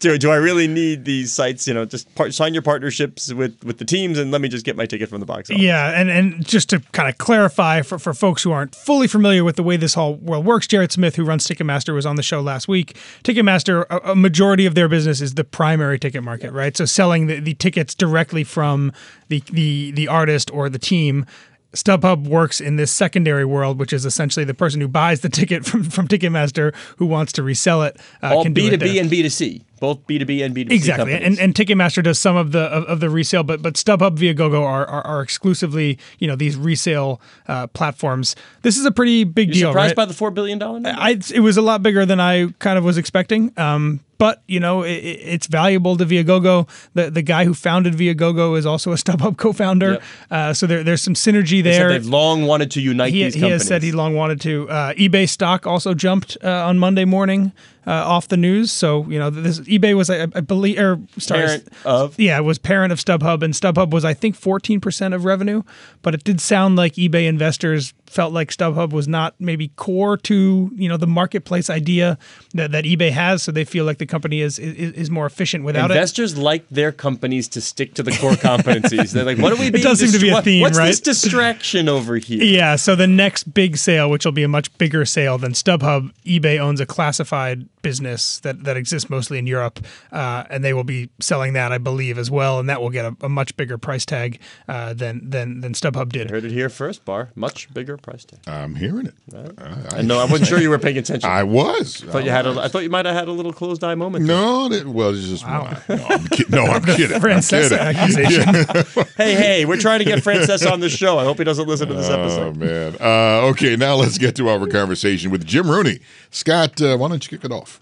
do, 0.00 0.18
do 0.18 0.30
I 0.30 0.36
really 0.36 0.66
need 0.68 1.04
these 1.04 1.32
sites? 1.32 1.66
You 1.68 1.74
know, 1.74 1.84
just 1.84 2.12
part, 2.14 2.34
sign 2.34 2.54
your 2.54 2.62
partnerships 2.62 3.32
with 3.32 3.62
with 3.64 3.78
the 3.78 3.84
teams, 3.84 4.18
and 4.18 4.30
let 4.30 4.40
me 4.40 4.48
just 4.48 4.64
get 4.64 4.76
my 4.76 4.86
ticket 4.86 5.08
from 5.08 5.20
the 5.20 5.26
box 5.26 5.50
office. 5.50 5.62
Yeah, 5.62 5.98
and, 5.98 6.10
and 6.10 6.44
just 6.46 6.70
to 6.70 6.80
kind 6.92 7.08
of 7.08 7.18
clarify 7.18 7.82
for, 7.82 7.98
for 7.98 8.14
folks 8.14 8.42
who 8.42 8.50
aren't 8.52 8.74
fully 8.74 9.06
familiar 9.06 9.44
with 9.44 9.56
the 9.56 9.62
way 9.62 9.76
this 9.76 9.94
whole 9.94 10.14
world 10.14 10.44
works, 10.44 10.66
Jared 10.66 10.90
Smith, 10.92 11.16
who 11.16 11.24
runs 11.24 11.46
Ticketmaster, 11.46 11.94
was 11.94 12.06
on 12.06 12.16
the 12.16 12.22
show 12.22 12.40
last 12.40 12.66
week. 12.68 12.96
Ticketmaster, 13.22 13.84
a, 13.90 14.12
a 14.12 14.16
majority 14.16 14.66
of 14.66 14.74
their 14.74 14.88
business 14.88 15.03
is 15.06 15.34
the 15.34 15.44
primary 15.44 15.98
ticket 15.98 16.22
market, 16.22 16.52
right? 16.52 16.76
So 16.76 16.84
selling 16.84 17.26
the, 17.26 17.40
the 17.40 17.54
tickets 17.54 17.94
directly 17.94 18.44
from 18.44 18.92
the, 19.28 19.42
the 19.50 19.90
the 19.92 20.08
artist 20.08 20.50
or 20.52 20.68
the 20.68 20.78
team. 20.78 21.26
StubHub 21.74 22.28
works 22.28 22.60
in 22.60 22.76
this 22.76 22.92
secondary 22.92 23.44
world, 23.44 23.80
which 23.80 23.92
is 23.92 24.06
essentially 24.06 24.44
the 24.44 24.54
person 24.54 24.80
who 24.80 24.86
buys 24.86 25.22
the 25.22 25.28
ticket 25.40 25.64
from, 25.64 25.82
from 25.82 26.06
Ticketmaster 26.06 26.72
who 26.98 27.06
wants 27.06 27.32
to 27.32 27.42
resell 27.42 27.82
it. 27.82 27.96
Uh, 28.22 28.36
All 28.36 28.42
can 28.44 28.52
do 28.54 28.60
B 28.60 28.66
it 28.68 28.70
two 28.70 28.76
B 28.78 28.92
there. 28.92 29.00
and 29.00 29.10
B 29.10 29.22
two 29.22 29.28
C, 29.28 29.62
both 29.80 30.06
B 30.06 30.18
two 30.18 30.24
B 30.24 30.42
and 30.42 30.54
B 30.54 30.64
two 30.64 30.70
C 30.70 30.76
Exactly, 30.76 31.12
companies. 31.12 31.38
and 31.38 31.44
and 31.44 31.54
Ticketmaster 31.54 32.02
does 32.02 32.18
some 32.18 32.36
of 32.36 32.52
the 32.52 32.60
of, 32.60 32.84
of 32.84 33.00
the 33.00 33.10
resale, 33.10 33.42
but 33.42 33.62
but 33.62 33.74
StubHub 33.74 34.16
Viagogo 34.18 34.62
are, 34.64 34.86
are 34.86 35.06
are 35.06 35.22
exclusively 35.22 35.98
you 36.18 36.26
know 36.28 36.36
these 36.36 36.56
resale 36.56 37.20
uh, 37.48 37.66
platforms. 37.68 38.36
This 38.62 38.76
is 38.78 38.84
a 38.84 38.90
pretty 38.92 39.24
big 39.24 39.48
You're 39.48 39.54
deal, 39.54 39.70
surprised 39.70 39.90
right? 39.90 39.96
by 39.96 40.04
the 40.06 40.14
four 40.14 40.30
billion 40.30 40.58
dollar? 40.58 40.80
I 40.84 41.18
it 41.34 41.40
was 41.40 41.56
a 41.56 41.62
lot 41.62 41.82
bigger 41.82 42.06
than 42.06 42.20
I 42.20 42.48
kind 42.58 42.78
of 42.78 42.84
was 42.84 42.96
expecting. 42.98 43.52
Um, 43.56 44.00
but 44.16 44.42
you 44.46 44.60
know 44.60 44.82
it, 44.82 44.92
it- 44.92 45.20
it's 45.34 45.46
valuable 45.48 45.96
to 45.96 46.04
Viagogo. 46.06 46.68
The 46.94 47.10
the 47.10 47.22
guy 47.22 47.44
who 47.44 47.52
founded 47.52 47.94
Viagogo 47.94 48.56
is 48.56 48.64
also 48.64 48.92
a 48.92 48.94
StubHub 49.04 49.36
co-founder. 49.36 49.92
Yep. 49.92 50.02
Uh, 50.30 50.52
so 50.54 50.66
there, 50.66 50.82
there's 50.84 51.02
some 51.02 51.14
synergy 51.14 51.62
They 51.62 51.72
said 51.72 51.80
there. 51.80 51.88
they've 51.90 52.06
long 52.06 52.46
wanted 52.46 52.70
to 52.72 52.80
unite 52.80 53.12
He, 53.12 53.24
these 53.24 53.34
he 53.34 53.40
companies. 53.40 53.62
has 53.62 53.68
said 53.68 53.82
he 53.82 53.92
long 53.92 54.14
wanted 54.14 54.40
to. 54.42 54.68
Uh, 54.70 54.92
eBay 54.94 55.28
stock 55.28 55.66
also 55.66 55.94
jumped 55.94 56.36
uh, 56.44 56.48
on 56.66 56.78
Monday 56.78 57.04
morning. 57.04 57.52
Uh, 57.86 57.92
off 57.92 58.28
the 58.28 58.36
news. 58.36 58.72
So 58.72 59.04
you 59.08 59.18
know, 59.18 59.30
this 59.30 59.60
eBay 59.60 59.96
was, 59.96 60.10
I, 60.10 60.22
I 60.22 60.40
believe, 60.40 60.78
or 60.78 61.00
sorry, 61.18 61.46
Parent 61.46 61.68
of? 61.84 62.18
yeah, 62.18 62.38
it 62.38 62.42
was 62.42 62.58
parent 62.58 62.92
of 62.92 62.98
StubHub, 62.98 63.42
and 63.42 63.54
StubHub 63.54 63.90
was, 63.90 64.04
I 64.04 64.14
think, 64.14 64.38
14% 64.38 65.14
of 65.14 65.24
revenue. 65.24 65.62
But 66.02 66.14
it 66.14 66.24
did 66.24 66.40
sound 66.40 66.76
like 66.76 66.94
eBay 66.94 67.26
investors 67.26 67.94
felt 68.06 68.32
like 68.32 68.50
StubHub 68.50 68.90
was 68.90 69.08
not 69.08 69.34
maybe 69.40 69.68
core 69.68 70.16
to 70.16 70.70
you 70.74 70.88
know 70.88 70.96
the 70.96 71.06
marketplace 71.06 71.68
idea 71.68 72.16
that, 72.54 72.72
that 72.72 72.84
eBay 72.84 73.10
has. 73.10 73.42
So 73.42 73.52
they 73.52 73.64
feel 73.64 73.84
like 73.84 73.98
the 73.98 74.06
company 74.06 74.40
is 74.40 74.58
is, 74.58 74.92
is 74.92 75.10
more 75.10 75.26
efficient 75.26 75.64
without 75.64 75.90
it. 75.90 75.94
Investors 75.94 76.36
like 76.36 76.68
their 76.68 76.92
companies 76.92 77.48
to 77.48 77.60
stick 77.60 77.94
to 77.94 78.02
the 78.02 78.12
core 78.12 78.32
competencies. 78.32 79.12
They're 79.12 79.24
like, 79.24 79.38
what 79.38 79.52
are 79.52 79.56
we 79.56 79.70
being 79.72 79.84
does 79.84 80.00
seem 80.00 80.12
to 80.12 80.18
be 80.18 80.30
a 80.30 80.42
theme, 80.42 80.62
What's 80.62 80.78
right? 80.78 80.86
this 80.86 81.00
distraction 81.00 81.88
over 81.88 82.16
here? 82.16 82.42
Yeah, 82.42 82.76
so 82.76 82.94
the 82.94 83.06
next 83.06 83.52
big 83.52 83.76
sale, 83.76 84.10
which 84.10 84.24
will 84.24 84.32
be 84.32 84.42
a 84.42 84.48
much 84.48 84.76
bigger 84.78 85.04
sale 85.04 85.38
than 85.38 85.52
StubHub, 85.52 86.12
eBay 86.24 86.58
owns 86.58 86.80
a 86.80 86.86
classified 86.86 87.68
business 87.84 88.40
that, 88.40 88.64
that 88.64 88.76
exists 88.76 89.08
mostly 89.08 89.38
in 89.38 89.46
Europe, 89.46 89.78
uh, 90.10 90.42
and 90.50 90.64
they 90.64 90.74
will 90.74 90.82
be 90.82 91.10
selling 91.20 91.52
that, 91.52 91.70
I 91.70 91.78
believe, 91.78 92.18
as 92.18 92.32
well, 92.32 92.58
and 92.58 92.68
that 92.68 92.80
will 92.82 92.90
get 92.90 93.04
a, 93.04 93.16
a 93.20 93.28
much 93.28 93.56
bigger 93.56 93.78
price 93.78 94.04
tag 94.04 94.40
uh, 94.66 94.92
than 94.94 95.30
than 95.30 95.60
than 95.60 95.74
StubHub 95.74 96.10
did. 96.10 96.30
Heard 96.30 96.44
it 96.44 96.50
here 96.50 96.68
first, 96.68 97.04
Barr. 97.04 97.30
Much 97.36 97.72
bigger 97.72 97.96
price 97.96 98.24
tag. 98.24 98.40
I'm 98.48 98.74
hearing 98.74 99.06
it. 99.06 99.14
I, 99.32 99.98
I 99.98 100.02
know. 100.02 100.18
I 100.18 100.24
wasn't 100.24 100.48
sure 100.48 100.58
you 100.58 100.70
were 100.70 100.80
paying 100.80 100.98
attention. 100.98 101.30
I 101.30 101.44
I 101.44 101.46
was. 101.46 102.00
thought 102.00 102.24
you 102.24 102.30
had. 102.30 102.46
A, 102.46 102.58
I 102.58 102.68
thought 102.68 102.82
you 102.82 102.90
might 102.90 103.04
have 103.06 103.14
had 103.14 103.28
a 103.28 103.32
little 103.32 103.52
closed 103.52 103.84
eye 103.84 103.94
moment. 103.94 104.24
No, 104.24 104.68
that, 104.70 104.86
well, 104.86 105.10
it's 105.10 105.28
just 105.28 105.46
no, 105.46 105.68
I'm 105.88 106.26
kidding. 106.28 106.50
No, 106.56 106.64
I'm 106.64 106.82
kidding. 106.96 107.14
I'm 107.14 107.20
Francesa 107.20 107.78
kidding. 107.78 107.78
accusation. 107.78 109.04
Hey, 109.16 109.34
hey, 109.34 109.64
we're 109.64 109.76
trying 109.76 110.00
to 110.00 110.04
get 110.04 110.18
Francesa 110.24 110.72
on 110.72 110.80
the 110.80 110.88
show. 110.88 111.18
I 111.18 111.24
hope 111.24 111.38
he 111.38 111.44
doesn't 111.44 111.68
listen 111.68 111.86
to 111.88 111.94
this 111.94 112.08
episode. 112.08 112.56
Oh 112.56 112.58
man. 112.58 112.96
Uh, 113.00 113.46
okay, 113.50 113.76
now 113.76 113.94
let's 113.94 114.18
get 114.18 114.34
to 114.36 114.48
our 114.48 114.66
conversation 114.66 115.30
with 115.30 115.46
Jim 115.46 115.70
Rooney. 115.70 116.00
Scott, 116.30 116.80
uh, 116.82 116.96
why 116.96 117.08
don't 117.08 117.22
you 117.30 117.36
kick 117.38 117.44
it 117.44 117.52
off? 117.52 117.73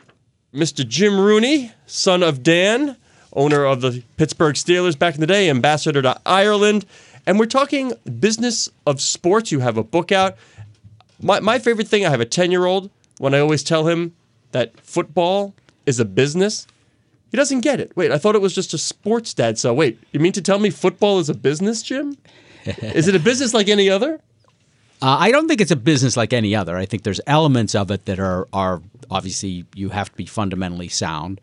Mr. 0.54 0.86
Jim 0.86 1.18
Rooney, 1.18 1.72
son 1.86 2.22
of 2.22 2.42
Dan, 2.42 2.96
owner 3.32 3.64
of 3.64 3.80
the 3.80 4.02
Pittsburgh 4.16 4.54
Steelers 4.54 4.98
back 4.98 5.14
in 5.14 5.20
the 5.20 5.26
day, 5.26 5.48
ambassador 5.48 6.02
to 6.02 6.20
Ireland. 6.26 6.84
And 7.26 7.38
we're 7.38 7.46
talking 7.46 7.92
business 8.20 8.68
of 8.86 9.00
sports. 9.00 9.50
You 9.50 9.60
have 9.60 9.76
a 9.78 9.82
book 9.82 10.12
out. 10.12 10.36
My, 11.20 11.40
my 11.40 11.58
favorite 11.58 11.88
thing, 11.88 12.04
I 12.04 12.10
have 12.10 12.20
a 12.20 12.26
10 12.26 12.50
year 12.50 12.66
old, 12.66 12.90
when 13.18 13.34
I 13.34 13.38
always 13.38 13.62
tell 13.62 13.86
him 13.86 14.14
that 14.50 14.78
football 14.80 15.54
is 15.86 16.00
a 16.00 16.04
business, 16.04 16.66
he 17.30 17.36
doesn't 17.36 17.60
get 17.60 17.80
it. 17.80 17.96
Wait, 17.96 18.10
I 18.10 18.18
thought 18.18 18.34
it 18.34 18.42
was 18.42 18.54
just 18.54 18.74
a 18.74 18.78
sports 18.78 19.32
dad. 19.32 19.58
So, 19.58 19.72
wait, 19.72 19.98
you 20.12 20.20
mean 20.20 20.32
to 20.32 20.42
tell 20.42 20.58
me 20.58 20.68
football 20.68 21.18
is 21.18 21.30
a 21.30 21.34
business, 21.34 21.82
Jim? 21.82 22.18
is 22.66 23.08
it 23.08 23.14
a 23.14 23.20
business 23.20 23.54
like 23.54 23.68
any 23.68 23.88
other? 23.88 24.20
Uh, 25.02 25.16
I 25.18 25.32
don't 25.32 25.48
think 25.48 25.60
it's 25.60 25.72
a 25.72 25.76
business 25.76 26.16
like 26.16 26.32
any 26.32 26.54
other. 26.54 26.76
I 26.76 26.86
think 26.86 27.02
there's 27.02 27.20
elements 27.26 27.74
of 27.74 27.90
it 27.90 28.04
that 28.04 28.20
are 28.20 28.46
are 28.52 28.80
obviously 29.10 29.64
you 29.74 29.88
have 29.88 30.10
to 30.10 30.16
be 30.16 30.26
fundamentally 30.26 30.88
sound, 30.88 31.40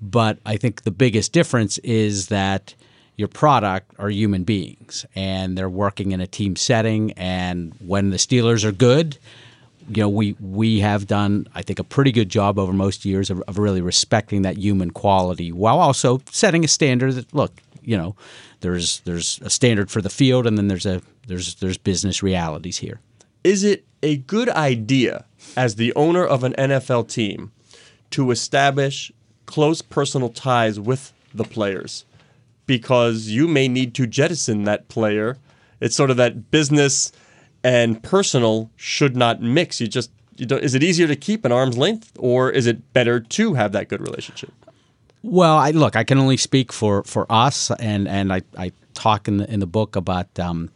but 0.00 0.38
I 0.46 0.56
think 0.56 0.82
the 0.84 0.90
biggest 0.90 1.32
difference 1.32 1.76
is 1.78 2.28
that 2.28 2.74
your 3.16 3.28
product 3.28 3.92
are 3.98 4.08
human 4.08 4.42
beings 4.44 5.04
and 5.14 5.56
they're 5.56 5.68
working 5.68 6.12
in 6.12 6.20
a 6.20 6.26
team 6.26 6.56
setting. 6.56 7.12
And 7.12 7.74
when 7.78 8.10
the 8.10 8.16
Steelers 8.16 8.64
are 8.64 8.72
good, 8.72 9.18
you 9.88 10.02
know 10.02 10.08
we 10.08 10.34
we 10.40 10.80
have 10.80 11.06
done 11.06 11.46
I 11.54 11.60
think 11.60 11.78
a 11.78 11.84
pretty 11.84 12.10
good 12.10 12.30
job 12.30 12.58
over 12.58 12.72
most 12.72 13.04
years 13.04 13.28
of, 13.28 13.42
of 13.42 13.58
really 13.58 13.82
respecting 13.82 14.42
that 14.42 14.56
human 14.56 14.90
quality 14.90 15.52
while 15.52 15.78
also 15.78 16.22
setting 16.30 16.64
a 16.64 16.68
standard 16.68 17.12
that 17.12 17.34
look 17.34 17.52
you 17.84 17.96
know 17.96 18.16
there's 18.60 19.00
there's 19.00 19.38
a 19.42 19.50
standard 19.50 19.90
for 19.90 20.00
the 20.00 20.10
field 20.10 20.46
and 20.46 20.56
then 20.58 20.68
there's 20.68 20.86
a 20.86 21.02
there's 21.26 21.56
there's 21.56 21.78
business 21.78 22.22
realities 22.22 22.78
here. 22.78 23.00
is 23.42 23.64
it 23.64 23.84
a 24.02 24.16
good 24.18 24.48
idea 24.50 25.24
as 25.56 25.76
the 25.76 25.92
owner 25.94 26.24
of 26.24 26.44
an 26.44 26.54
NFL 26.58 27.08
team 27.08 27.52
to 28.10 28.30
establish 28.30 29.10
close 29.46 29.82
personal 29.82 30.28
ties 30.28 30.78
with 30.78 31.12
the 31.34 31.44
players? 31.44 32.04
Because 32.66 33.28
you 33.28 33.46
may 33.48 33.68
need 33.68 33.94
to 33.94 34.06
jettison 34.06 34.64
that 34.64 34.88
player. 34.88 35.36
It's 35.80 35.96
sort 35.96 36.10
of 36.10 36.16
that 36.16 36.50
business 36.50 37.12
and 37.62 38.02
personal 38.02 38.70
should 38.76 39.16
not 39.16 39.40
mix. 39.42 39.80
You 39.80 39.88
just 39.88 40.10
you 40.36 40.46
is 40.56 40.74
it 40.74 40.82
easier 40.82 41.06
to 41.06 41.16
keep 41.16 41.44
an 41.44 41.52
arm's 41.52 41.78
length 41.78 42.12
or 42.18 42.50
is 42.50 42.66
it 42.66 42.92
better 42.92 43.20
to 43.20 43.54
have 43.54 43.72
that 43.72 43.88
good 43.88 44.00
relationship 44.00 44.52
Well, 45.26 45.56
I 45.56 45.70
look, 45.70 45.96
I 45.96 46.04
can 46.04 46.18
only 46.18 46.36
speak 46.36 46.70
for, 46.70 47.02
for 47.04 47.26
us, 47.32 47.70
and, 47.70 48.06
and 48.06 48.30
I, 48.30 48.42
I 48.58 48.72
talk 48.92 49.26
in 49.26 49.38
the 49.38 49.50
in 49.50 49.60
the 49.60 49.66
book 49.66 49.96
about 49.96 50.38
um, 50.38 50.70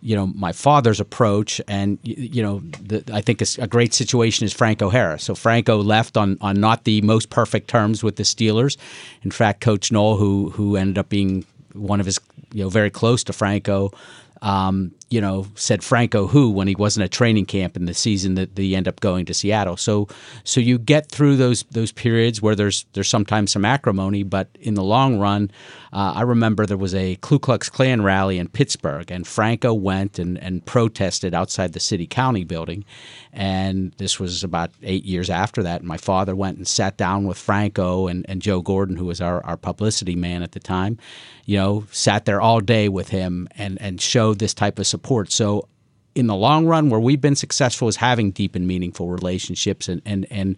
you 0.00 0.14
know 0.14 0.28
my 0.28 0.52
father's 0.52 1.00
approach, 1.00 1.60
and 1.66 1.98
you 2.04 2.40
know 2.40 2.60
the, 2.60 3.02
I 3.12 3.20
think 3.20 3.42
a 3.58 3.66
great 3.66 3.92
situation 3.92 4.44
is 4.44 4.52
Franco 4.52 4.90
Harris. 4.90 5.24
So 5.24 5.34
Franco 5.34 5.82
left 5.82 6.16
on 6.16 6.38
on 6.40 6.60
not 6.60 6.84
the 6.84 7.02
most 7.02 7.30
perfect 7.30 7.68
terms 7.68 8.04
with 8.04 8.14
the 8.14 8.22
Steelers. 8.22 8.76
In 9.22 9.32
fact, 9.32 9.60
Coach 9.60 9.90
Noll, 9.90 10.16
who 10.16 10.50
who 10.50 10.76
ended 10.76 10.96
up 10.96 11.08
being 11.08 11.44
one 11.72 11.98
of 11.98 12.06
his 12.06 12.20
you 12.52 12.62
know 12.62 12.70
very 12.70 12.90
close 12.90 13.24
to 13.24 13.32
Franco. 13.32 13.92
Um, 14.40 14.92
you 15.10 15.20
know, 15.20 15.44
said 15.56 15.82
Franco 15.82 16.28
who 16.28 16.50
when 16.50 16.68
he 16.68 16.76
wasn't 16.76 17.02
at 17.02 17.10
training 17.10 17.44
camp 17.44 17.76
in 17.76 17.86
the 17.86 17.94
season 17.94 18.36
that 18.36 18.54
they 18.54 18.74
end 18.76 18.86
up 18.86 19.00
going 19.00 19.26
to 19.26 19.34
Seattle. 19.34 19.76
So, 19.76 20.06
so 20.44 20.60
you 20.60 20.78
get 20.78 21.10
through 21.10 21.36
those 21.36 21.64
those 21.72 21.90
periods 21.90 22.40
where 22.40 22.54
there's 22.54 22.86
there's 22.92 23.08
sometimes 23.08 23.50
some 23.50 23.64
acrimony, 23.64 24.22
but 24.22 24.48
in 24.60 24.74
the 24.74 24.84
long 24.84 25.18
run, 25.18 25.50
uh, 25.92 26.12
I 26.14 26.22
remember 26.22 26.64
there 26.64 26.76
was 26.76 26.94
a 26.94 27.18
Ku 27.20 27.40
Klux 27.40 27.68
Klan 27.68 28.02
rally 28.02 28.38
in 28.38 28.48
Pittsburgh, 28.48 29.10
and 29.10 29.26
Franco 29.26 29.74
went 29.74 30.20
and 30.20 30.38
and 30.38 30.64
protested 30.64 31.34
outside 31.34 31.72
the 31.72 31.80
city 31.80 32.06
county 32.06 32.44
building, 32.44 32.84
and 33.32 33.92
this 33.98 34.20
was 34.20 34.44
about 34.44 34.70
eight 34.84 35.04
years 35.04 35.28
after 35.28 35.62
that. 35.64 35.80
And 35.80 35.88
my 35.88 35.96
father 35.96 36.36
went 36.36 36.56
and 36.56 36.68
sat 36.68 36.96
down 36.96 37.26
with 37.26 37.36
Franco 37.36 38.06
and, 38.06 38.24
and 38.28 38.40
Joe 38.40 38.60
Gordon, 38.60 38.96
who 38.96 39.06
was 39.06 39.20
our, 39.20 39.44
our 39.44 39.56
publicity 39.56 40.14
man 40.14 40.42
at 40.42 40.52
the 40.52 40.60
time, 40.60 40.98
you 41.46 41.56
know, 41.56 41.84
sat 41.90 42.26
there 42.26 42.40
all 42.40 42.60
day 42.60 42.88
with 42.88 43.08
him 43.08 43.48
and 43.56 43.80
and 43.82 44.00
showed 44.00 44.38
this 44.38 44.54
type 44.54 44.78
of 44.78 44.86
support. 45.00 45.32
So 45.32 45.66
in 46.14 46.26
the 46.26 46.34
long 46.34 46.66
run, 46.66 46.90
where 46.90 47.00
we've 47.00 47.20
been 47.20 47.36
successful 47.36 47.88
is 47.88 47.96
having 47.96 48.32
deep 48.32 48.54
and 48.54 48.66
meaningful 48.66 49.08
relationships 49.08 49.88
and 49.88 50.02
and 50.04 50.26
and 50.30 50.56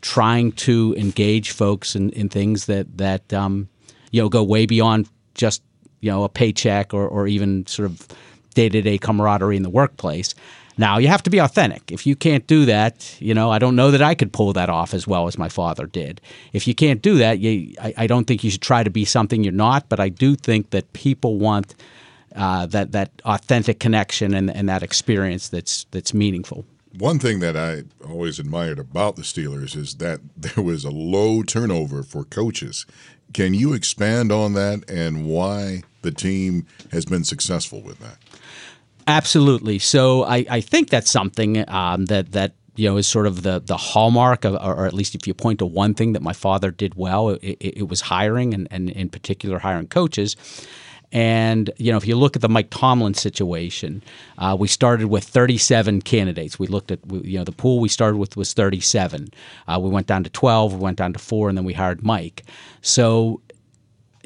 trying 0.00 0.52
to 0.52 0.94
engage 0.98 1.52
folks 1.52 1.94
in, 1.94 2.10
in 2.10 2.28
things 2.28 2.66
that 2.66 2.86
that 2.96 3.32
um, 3.32 3.68
you 4.10 4.22
know 4.22 4.28
go 4.28 4.42
way 4.42 4.64
beyond 4.66 5.08
just 5.34 5.62
you 6.00 6.10
know 6.10 6.24
a 6.24 6.28
paycheck 6.28 6.94
or 6.94 7.06
or 7.06 7.26
even 7.26 7.66
sort 7.66 7.90
of 7.90 8.08
day 8.54 8.68
to 8.68 8.80
day 8.80 8.98
camaraderie 8.98 9.56
in 9.56 9.62
the 9.62 9.70
workplace. 9.70 10.34
Now 10.78 10.96
you 10.96 11.08
have 11.08 11.22
to 11.24 11.30
be 11.30 11.38
authentic. 11.38 11.92
If 11.92 12.06
you 12.06 12.16
can't 12.16 12.46
do 12.46 12.64
that, 12.64 13.16
you 13.20 13.34
know 13.34 13.50
I 13.50 13.58
don't 13.58 13.76
know 13.76 13.90
that 13.90 14.00
I 14.00 14.14
could 14.14 14.32
pull 14.32 14.54
that 14.54 14.70
off 14.70 14.94
as 14.94 15.06
well 15.06 15.26
as 15.26 15.36
my 15.36 15.50
father 15.50 15.86
did. 15.86 16.20
If 16.54 16.66
you 16.66 16.74
can't 16.74 17.02
do 17.02 17.18
that, 17.18 17.40
you, 17.40 17.74
I, 17.78 17.94
I 17.98 18.06
don't 18.06 18.26
think 18.26 18.42
you 18.42 18.50
should 18.50 18.62
try 18.62 18.82
to 18.82 18.90
be 18.90 19.04
something 19.04 19.44
you're 19.44 19.52
not. 19.52 19.90
But 19.90 20.00
I 20.00 20.08
do 20.08 20.36
think 20.36 20.70
that 20.70 20.92
people 20.94 21.36
want 21.38 21.74
uh, 22.36 22.66
that 22.66 22.92
that 22.92 23.10
authentic 23.24 23.80
connection 23.80 24.34
and, 24.34 24.50
and 24.50 24.68
that 24.68 24.82
experience 24.82 25.48
that's 25.48 25.84
that's 25.90 26.12
meaningful. 26.14 26.64
One 26.98 27.18
thing 27.18 27.40
that 27.40 27.56
I 27.56 27.84
always 28.06 28.38
admired 28.38 28.78
about 28.78 29.16
the 29.16 29.22
Steelers 29.22 29.76
is 29.76 29.94
that 29.96 30.20
there 30.36 30.62
was 30.62 30.84
a 30.84 30.90
low 30.90 31.42
turnover 31.42 32.02
for 32.02 32.24
coaches. 32.24 32.86
Can 33.32 33.54
you 33.54 33.72
expand 33.72 34.30
on 34.30 34.52
that 34.54 34.88
and 34.90 35.24
why 35.24 35.84
the 36.02 36.10
team 36.10 36.66
has 36.90 37.06
been 37.06 37.24
successful 37.24 37.80
with 37.80 37.98
that? 38.00 38.18
Absolutely. 39.06 39.78
So 39.78 40.24
I, 40.24 40.44
I 40.48 40.60
think 40.60 40.90
that's 40.90 41.10
something 41.10 41.68
um, 41.68 42.06
that 42.06 42.32
that 42.32 42.54
you 42.76 42.88
know 42.88 42.96
is 42.96 43.06
sort 43.06 43.26
of 43.26 43.42
the 43.42 43.60
the 43.60 43.76
hallmark 43.76 44.44
of, 44.44 44.54
or 44.54 44.86
at 44.86 44.94
least 44.94 45.14
if 45.14 45.26
you 45.26 45.34
point 45.34 45.58
to 45.58 45.66
one 45.66 45.94
thing 45.94 46.12
that 46.12 46.22
my 46.22 46.32
father 46.32 46.70
did 46.70 46.94
well, 46.94 47.30
it, 47.30 47.42
it, 47.42 47.78
it 47.78 47.88
was 47.88 48.02
hiring 48.02 48.54
and, 48.54 48.68
and 48.70 48.90
in 48.90 49.08
particular 49.08 49.58
hiring 49.58 49.88
coaches. 49.88 50.36
And 51.12 51.70
you 51.76 51.92
know, 51.92 51.98
if 51.98 52.06
you 52.06 52.16
look 52.16 52.36
at 52.36 52.42
the 52.42 52.48
Mike 52.48 52.68
Tomlin 52.70 53.14
situation, 53.14 54.02
uh, 54.38 54.56
we 54.58 54.66
started 54.66 55.06
with 55.06 55.24
37 55.24 56.02
candidates. 56.02 56.58
We 56.58 56.66
looked 56.66 56.90
at 56.90 57.00
you 57.10 57.38
know 57.38 57.44
the 57.44 57.52
pool 57.52 57.80
we 57.80 57.88
started 57.88 58.16
with 58.16 58.36
was 58.36 58.52
37. 58.54 59.28
Uh, 59.68 59.78
we 59.80 59.90
went 59.90 60.06
down 60.06 60.24
to 60.24 60.30
12. 60.30 60.74
We 60.74 60.78
went 60.80 60.96
down 60.96 61.12
to 61.12 61.18
four, 61.18 61.48
and 61.48 61.56
then 61.56 61.64
we 61.64 61.74
hired 61.74 62.02
Mike. 62.02 62.44
So 62.80 63.40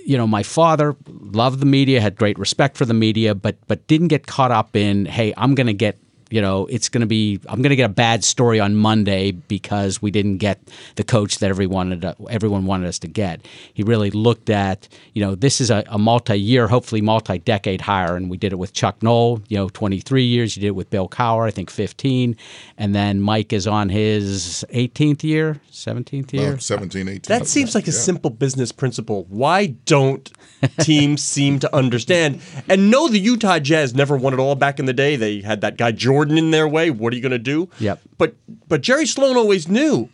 you 0.06 0.16
know, 0.16 0.26
my 0.26 0.44
father 0.44 0.94
loved 1.08 1.58
the 1.58 1.66
media, 1.66 2.00
had 2.00 2.14
great 2.14 2.38
respect 2.38 2.76
for 2.76 2.84
the 2.84 2.94
media, 2.94 3.34
but 3.34 3.56
but 3.66 3.86
didn't 3.88 4.08
get 4.08 4.28
caught 4.28 4.52
up 4.52 4.76
in, 4.76 5.04
hey, 5.04 5.34
I'm 5.36 5.56
going 5.56 5.66
to 5.66 5.74
get, 5.74 5.98
you 6.30 6.40
know, 6.40 6.66
it's 6.66 6.88
going 6.88 7.00
to 7.02 7.06
be, 7.06 7.38
I'm 7.48 7.62
going 7.62 7.70
to 7.70 7.76
get 7.76 7.84
a 7.90 7.92
bad 7.94 8.24
story 8.24 8.58
on 8.58 8.74
Monday 8.74 9.30
because 9.32 10.02
we 10.02 10.10
didn't 10.10 10.38
get 10.38 10.58
the 10.96 11.04
coach 11.04 11.38
that 11.38 11.48
everyone 11.50 11.76
wanted, 11.90 12.14
everyone 12.30 12.64
wanted 12.66 12.88
us 12.88 12.98
to 13.00 13.08
get. 13.08 13.46
He 13.74 13.82
really 13.82 14.10
looked 14.10 14.48
at, 14.50 14.88
you 15.12 15.22
know, 15.24 15.34
this 15.34 15.60
is 15.60 15.70
a, 15.70 15.84
a 15.88 15.98
multi-year, 15.98 16.68
hopefully 16.68 17.00
multi-decade 17.02 17.82
hire, 17.82 18.16
and 18.16 18.30
we 18.30 18.36
did 18.36 18.52
it 18.52 18.56
with 18.56 18.72
Chuck 18.72 19.02
Noll, 19.02 19.42
you 19.48 19.56
know, 19.56 19.68
23 19.68 20.22
years. 20.24 20.56
You 20.56 20.62
did 20.62 20.68
it 20.68 20.74
with 20.74 20.88
Bill 20.90 21.08
Cowher, 21.08 21.46
I 21.46 21.50
think 21.50 21.70
15, 21.70 22.36
and 22.78 22.94
then 22.94 23.20
Mike 23.20 23.52
is 23.52 23.66
on 23.66 23.88
his 23.88 24.64
18th 24.72 25.22
year, 25.22 25.60
17th 25.70 26.32
year. 26.32 26.50
Well, 26.50 26.58
17, 26.58 27.08
18. 27.08 27.20
That 27.28 27.46
seems 27.46 27.74
like 27.74 27.84
a 27.86 27.90
Yeah. 27.90 27.98
simple 27.98 28.30
business 28.30 28.72
principle. 28.72 29.26
Why 29.28 29.66
don't 29.66 30.30
teams 30.80 31.22
seem 31.22 31.58
to 31.60 31.76
understand? 31.76 32.40
And 32.68 32.90
no, 32.90 33.08
the 33.08 33.18
Utah 33.18 33.58
Jazz 33.58 33.94
never 33.94 34.16
won 34.16 34.32
it 34.32 34.38
all 34.40 34.54
back 34.54 34.78
in 34.78 34.86
the 34.86 34.92
day. 34.94 35.16
They 35.16 35.40
had 35.42 35.60
that 35.60 35.76
guy 35.76 35.92
Jordan 36.16 36.38
in 36.38 36.50
their 36.50 36.66
way. 36.66 36.90
What 36.90 37.12
are 37.12 37.16
you 37.16 37.22
going 37.22 37.32
to 37.32 37.38
do? 37.38 37.68
Yep. 37.78 38.00
But 38.18 38.34
but 38.68 38.80
Jerry 38.80 39.06
Sloan 39.06 39.36
always 39.36 39.68
knew 39.68 40.08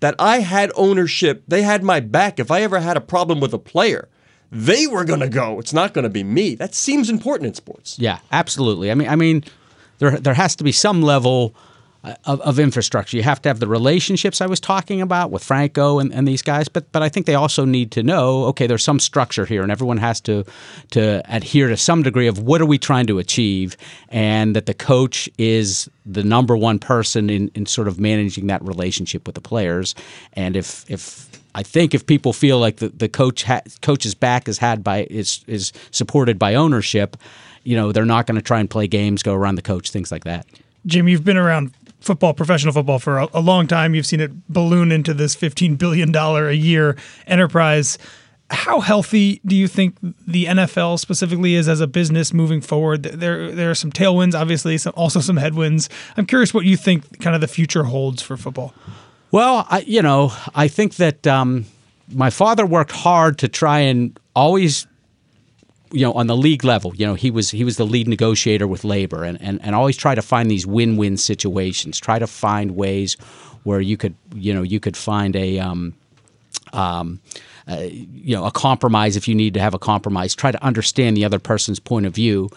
that 0.00 0.14
I 0.18 0.40
had 0.40 0.70
ownership. 0.76 1.42
They 1.48 1.62
had 1.62 1.82
my 1.82 2.00
back. 2.00 2.38
If 2.38 2.50
I 2.50 2.62
ever 2.62 2.80
had 2.80 2.96
a 2.96 3.00
problem 3.00 3.40
with 3.40 3.52
a 3.52 3.58
player, 3.58 4.08
they 4.52 4.86
were 4.86 5.04
going 5.04 5.20
to 5.20 5.28
go. 5.28 5.58
It's 5.58 5.72
not 5.72 5.92
going 5.94 6.04
to 6.04 6.10
be 6.10 6.22
me. 6.22 6.54
That 6.54 6.74
seems 6.74 7.10
important 7.10 7.48
in 7.48 7.54
sports. 7.54 7.98
Yeah, 7.98 8.20
absolutely. 8.30 8.90
I 8.90 8.94
mean, 8.94 9.08
I 9.08 9.16
mean, 9.16 9.44
there 9.98 10.16
there 10.18 10.34
has 10.34 10.54
to 10.56 10.64
be 10.64 10.72
some 10.72 11.02
level 11.02 11.54
Uh, 12.04 12.14
of, 12.26 12.40
of 12.42 12.60
infrastructure. 12.60 13.16
You 13.16 13.24
have 13.24 13.42
to 13.42 13.48
have 13.48 13.58
the 13.58 13.66
relationships 13.66 14.40
I 14.40 14.46
was 14.46 14.60
talking 14.60 15.02
about 15.02 15.32
with 15.32 15.42
Franco 15.42 15.98
and, 15.98 16.14
and 16.14 16.28
these 16.28 16.42
guys, 16.42 16.68
but 16.68 16.92
but 16.92 17.02
I 17.02 17.08
think 17.08 17.26
they 17.26 17.34
also 17.34 17.64
need 17.64 17.90
to 17.90 18.04
know, 18.04 18.44
okay, 18.44 18.68
there's 18.68 18.84
some 18.84 19.00
structure 19.00 19.44
here, 19.44 19.62
and 19.64 19.72
everyone 19.72 19.96
has 19.96 20.20
to 20.20 20.44
to 20.92 21.22
adhere 21.26 21.66
to 21.68 21.76
some 21.76 22.04
degree 22.04 22.28
of 22.28 22.38
what 22.38 22.60
are 22.60 22.66
we 22.66 22.78
trying 22.78 23.08
to 23.08 23.18
achieve, 23.18 23.76
and 24.10 24.54
that 24.54 24.66
the 24.66 24.74
coach 24.74 25.28
is 25.38 25.90
the 26.06 26.22
number 26.22 26.56
one 26.56 26.78
person 26.78 27.28
in, 27.30 27.50
in 27.56 27.66
sort 27.66 27.88
of 27.88 27.98
managing 27.98 28.46
that 28.46 28.62
relationship 28.62 29.26
with 29.26 29.34
the 29.34 29.40
players. 29.40 29.96
And 30.34 30.54
if 30.54 30.88
if 30.88 31.28
I 31.56 31.64
think 31.64 31.94
if 31.94 32.06
people 32.06 32.32
feel 32.32 32.60
like 32.60 32.76
the, 32.76 32.90
the 32.90 33.08
coach 33.08 33.42
ha- 33.42 33.62
coach's 33.82 34.14
back 34.14 34.46
is 34.46 34.58
had 34.58 34.84
by 34.84 35.08
is 35.10 35.42
is 35.48 35.72
supported 35.90 36.38
by 36.38 36.54
ownership, 36.54 37.16
you 37.64 37.76
know, 37.76 37.90
they're 37.90 38.04
not 38.04 38.28
going 38.28 38.36
to 38.36 38.46
try 38.46 38.60
and 38.60 38.70
play 38.70 38.86
games, 38.86 39.24
go 39.24 39.34
around 39.34 39.56
the 39.56 39.62
coach, 39.62 39.90
things 39.90 40.12
like 40.12 40.22
that. 40.22 40.46
Jim, 40.86 41.08
you've 41.08 41.24
been 41.24 41.36
around 41.36 41.74
football, 42.00 42.34
professional 42.34 42.72
football, 42.72 42.98
for 42.98 43.18
a, 43.18 43.28
a 43.34 43.40
long 43.40 43.66
time. 43.66 43.94
You've 43.94 44.06
seen 44.06 44.20
it 44.20 44.48
balloon 44.48 44.92
into 44.92 45.14
this 45.14 45.34
$15 45.36 45.78
billion 45.78 46.14
a 46.14 46.52
year 46.52 46.96
enterprise. 47.26 47.98
How 48.50 48.80
healthy 48.80 49.40
do 49.44 49.54
you 49.54 49.68
think 49.68 49.96
the 50.00 50.46
NFL 50.46 50.98
specifically 50.98 51.54
is 51.54 51.68
as 51.68 51.80
a 51.80 51.86
business 51.86 52.32
moving 52.32 52.60
forward? 52.60 53.02
There, 53.02 53.50
there 53.52 53.70
are 53.70 53.74
some 53.74 53.92
tailwinds, 53.92 54.34
obviously, 54.34 54.78
some, 54.78 54.94
also 54.96 55.20
some 55.20 55.36
headwinds. 55.36 55.90
I'm 56.16 56.24
curious 56.24 56.54
what 56.54 56.64
you 56.64 56.76
think 56.76 57.20
kind 57.20 57.34
of 57.34 57.42
the 57.42 57.48
future 57.48 57.84
holds 57.84 58.22
for 58.22 58.36
football. 58.36 58.74
Well, 59.30 59.66
I, 59.68 59.80
you 59.80 60.00
know, 60.00 60.32
I 60.54 60.68
think 60.68 60.94
that 60.96 61.26
um, 61.26 61.66
my 62.10 62.30
father 62.30 62.64
worked 62.64 62.92
hard 62.92 63.38
to 63.38 63.48
try 63.48 63.80
and 63.80 64.18
always 64.34 64.86
you 65.92 66.02
know 66.02 66.12
on 66.12 66.26
the 66.26 66.36
league 66.36 66.64
level 66.64 66.94
you 66.94 67.06
know 67.06 67.14
he 67.14 67.30
was 67.30 67.50
he 67.50 67.64
was 67.64 67.76
the 67.76 67.86
lead 67.86 68.08
negotiator 68.08 68.66
with 68.66 68.84
labor 68.84 69.24
and, 69.24 69.40
and 69.40 69.60
and 69.62 69.74
always 69.74 69.96
try 69.96 70.14
to 70.14 70.22
find 70.22 70.50
these 70.50 70.66
win-win 70.66 71.16
situations 71.16 71.98
try 71.98 72.18
to 72.18 72.26
find 72.26 72.76
ways 72.76 73.14
where 73.64 73.80
you 73.80 73.96
could 73.96 74.14
you 74.34 74.52
know 74.52 74.62
you 74.62 74.80
could 74.80 74.96
find 74.96 75.34
a 75.36 75.58
um, 75.58 75.94
um, 76.72 77.20
uh, 77.68 77.86
you 77.90 78.36
know 78.36 78.44
a 78.44 78.50
compromise 78.50 79.16
if 79.16 79.26
you 79.28 79.34
need 79.34 79.54
to 79.54 79.60
have 79.60 79.74
a 79.74 79.78
compromise 79.78 80.34
try 80.34 80.50
to 80.50 80.62
understand 80.62 81.16
the 81.16 81.24
other 81.24 81.38
person's 81.38 81.80
point 81.80 82.06
of 82.06 82.14
view 82.14 82.48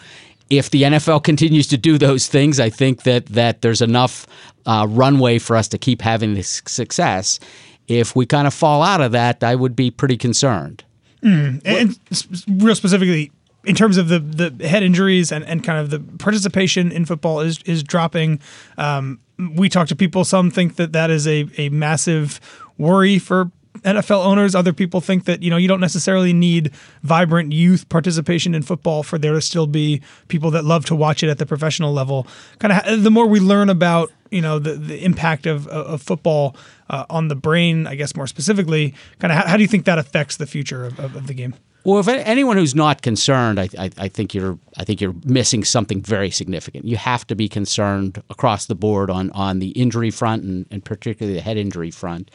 if 0.50 0.68
the 0.68 0.82
NFL 0.82 1.24
continues 1.24 1.66
to 1.68 1.78
do 1.78 1.96
those 1.96 2.26
things, 2.26 2.60
I 2.60 2.68
think 2.68 3.04
that 3.04 3.24
that 3.26 3.62
there's 3.62 3.80
enough 3.80 4.26
uh, 4.66 4.86
runway 4.88 5.38
for 5.38 5.56
us 5.56 5.66
to 5.68 5.78
keep 5.78 6.02
having 6.02 6.34
this 6.34 6.60
success. 6.66 7.40
If 7.88 8.14
we 8.14 8.26
kind 8.26 8.46
of 8.46 8.52
fall 8.52 8.82
out 8.82 9.00
of 9.00 9.12
that, 9.12 9.42
I 9.42 9.54
would 9.54 9.74
be 9.74 9.90
pretty 9.90 10.18
concerned. 10.18 10.84
Mm. 11.22 11.62
And, 11.64 11.98
and 12.10 12.62
real 12.62 12.74
specifically, 12.74 13.30
in 13.64 13.74
terms 13.74 13.96
of 13.96 14.08
the 14.08 14.18
the 14.18 14.66
head 14.66 14.82
injuries 14.82 15.30
and, 15.30 15.44
and 15.44 15.62
kind 15.62 15.78
of 15.78 15.90
the 15.90 16.00
participation 16.18 16.90
in 16.90 17.04
football 17.04 17.40
is 17.40 17.60
is 17.64 17.82
dropping. 17.82 18.40
Um, 18.76 19.20
we 19.56 19.68
talk 19.68 19.88
to 19.88 19.96
people. 19.96 20.24
Some 20.24 20.50
think 20.50 20.76
that 20.76 20.92
that 20.92 21.10
is 21.10 21.26
a 21.26 21.48
a 21.58 21.68
massive 21.68 22.40
worry 22.78 23.18
for 23.18 23.50
NFL 23.80 24.24
owners. 24.24 24.54
Other 24.54 24.72
people 24.72 25.00
think 25.00 25.24
that 25.24 25.42
you 25.42 25.50
know 25.50 25.56
you 25.56 25.68
don't 25.68 25.80
necessarily 25.80 26.32
need 26.32 26.72
vibrant 27.02 27.52
youth 27.52 27.88
participation 27.88 28.54
in 28.54 28.62
football 28.62 29.02
for 29.02 29.18
there 29.18 29.32
to 29.32 29.40
still 29.40 29.66
be 29.66 30.00
people 30.28 30.50
that 30.52 30.64
love 30.64 30.84
to 30.86 30.94
watch 30.94 31.22
it 31.22 31.28
at 31.28 31.38
the 31.38 31.46
professional 31.46 31.92
level. 31.92 32.26
Kind 32.58 32.72
of 32.72 33.02
the 33.02 33.10
more 33.10 33.26
we 33.26 33.40
learn 33.40 33.70
about 33.70 34.10
you 34.30 34.40
know 34.40 34.58
the 34.58 34.74
the 34.74 35.04
impact 35.04 35.46
of 35.46 35.66
of 35.68 36.02
football 36.02 36.56
uh, 36.92 37.06
on 37.10 37.28
the 37.28 37.34
brain, 37.34 37.86
I 37.86 37.96
guess 37.96 38.14
more 38.14 38.26
specifically, 38.26 38.94
kind 39.18 39.32
of 39.32 39.38
how, 39.38 39.48
how, 39.48 39.56
do 39.56 39.62
you 39.62 39.68
think 39.68 39.86
that 39.86 39.98
affects 39.98 40.36
the 40.36 40.46
future 40.46 40.84
of, 40.84 41.00
of, 41.00 41.16
of 41.16 41.26
the 41.26 41.34
game? 41.34 41.54
Well, 41.84 41.98
if 41.98 42.06
anyone 42.06 42.56
who's 42.56 42.76
not 42.76 43.02
concerned, 43.02 43.58
I, 43.58 43.68
I, 43.76 43.90
I, 43.98 44.08
think 44.08 44.34
you're 44.34 44.56
I 44.76 44.84
think 44.84 45.00
you're 45.00 45.16
missing 45.24 45.64
something 45.64 46.00
very 46.00 46.30
significant. 46.30 46.84
You 46.84 46.96
have 46.96 47.26
to 47.26 47.34
be 47.34 47.48
concerned 47.48 48.22
across 48.30 48.66
the 48.66 48.76
board 48.76 49.10
on 49.10 49.32
on 49.32 49.58
the 49.58 49.70
injury 49.70 50.10
front 50.10 50.44
and, 50.44 50.66
and 50.70 50.84
particularly 50.84 51.36
the 51.36 51.42
head 51.42 51.56
injury 51.56 51.90
front. 51.90 52.30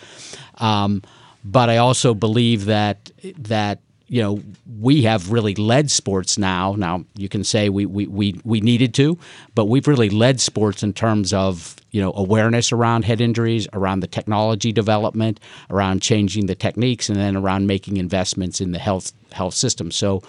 Um, 0.56 1.02
but 1.46 1.70
I 1.70 1.78
also 1.78 2.14
believe 2.14 2.66
that 2.66 3.10
that 3.38 3.79
you 4.07 4.22
know 4.22 4.41
we 4.79 5.03
have 5.03 5.31
really 5.31 5.55
led 5.55 5.91
sports 5.91 6.37
now. 6.37 6.74
Now 6.77 7.05
you 7.15 7.29
can 7.29 7.43
say 7.43 7.70
we 7.70 7.85
we, 7.85 8.07
we, 8.07 8.39
we 8.43 8.61
needed 8.61 8.93
to, 8.96 9.17
but 9.55 9.65
we've 9.65 9.87
really 9.87 10.09
led 10.09 10.39
sports 10.39 10.83
in 10.83 10.93
terms 10.93 11.33
of 11.33 11.75
you 11.91 12.01
know 12.01 12.13
awareness 12.15 12.72
around 12.72 13.05
head 13.05 13.22
injuries, 13.22 13.67
around 13.74 14.00
the 14.00 14.07
technology 14.07 14.72
development, 14.72 15.39
around 15.70 16.01
changing 16.01 16.46
the 16.46 16.55
techniques, 16.55 17.09
and 17.09 17.17
then 17.17 17.35
around 17.35 17.67
making 17.67 17.98
investments 17.98 18.61
in 18.61 18.72
the 18.72 18.79
health 18.79 19.13
health 19.31 19.53
system. 19.53 19.91
So. 19.91 20.22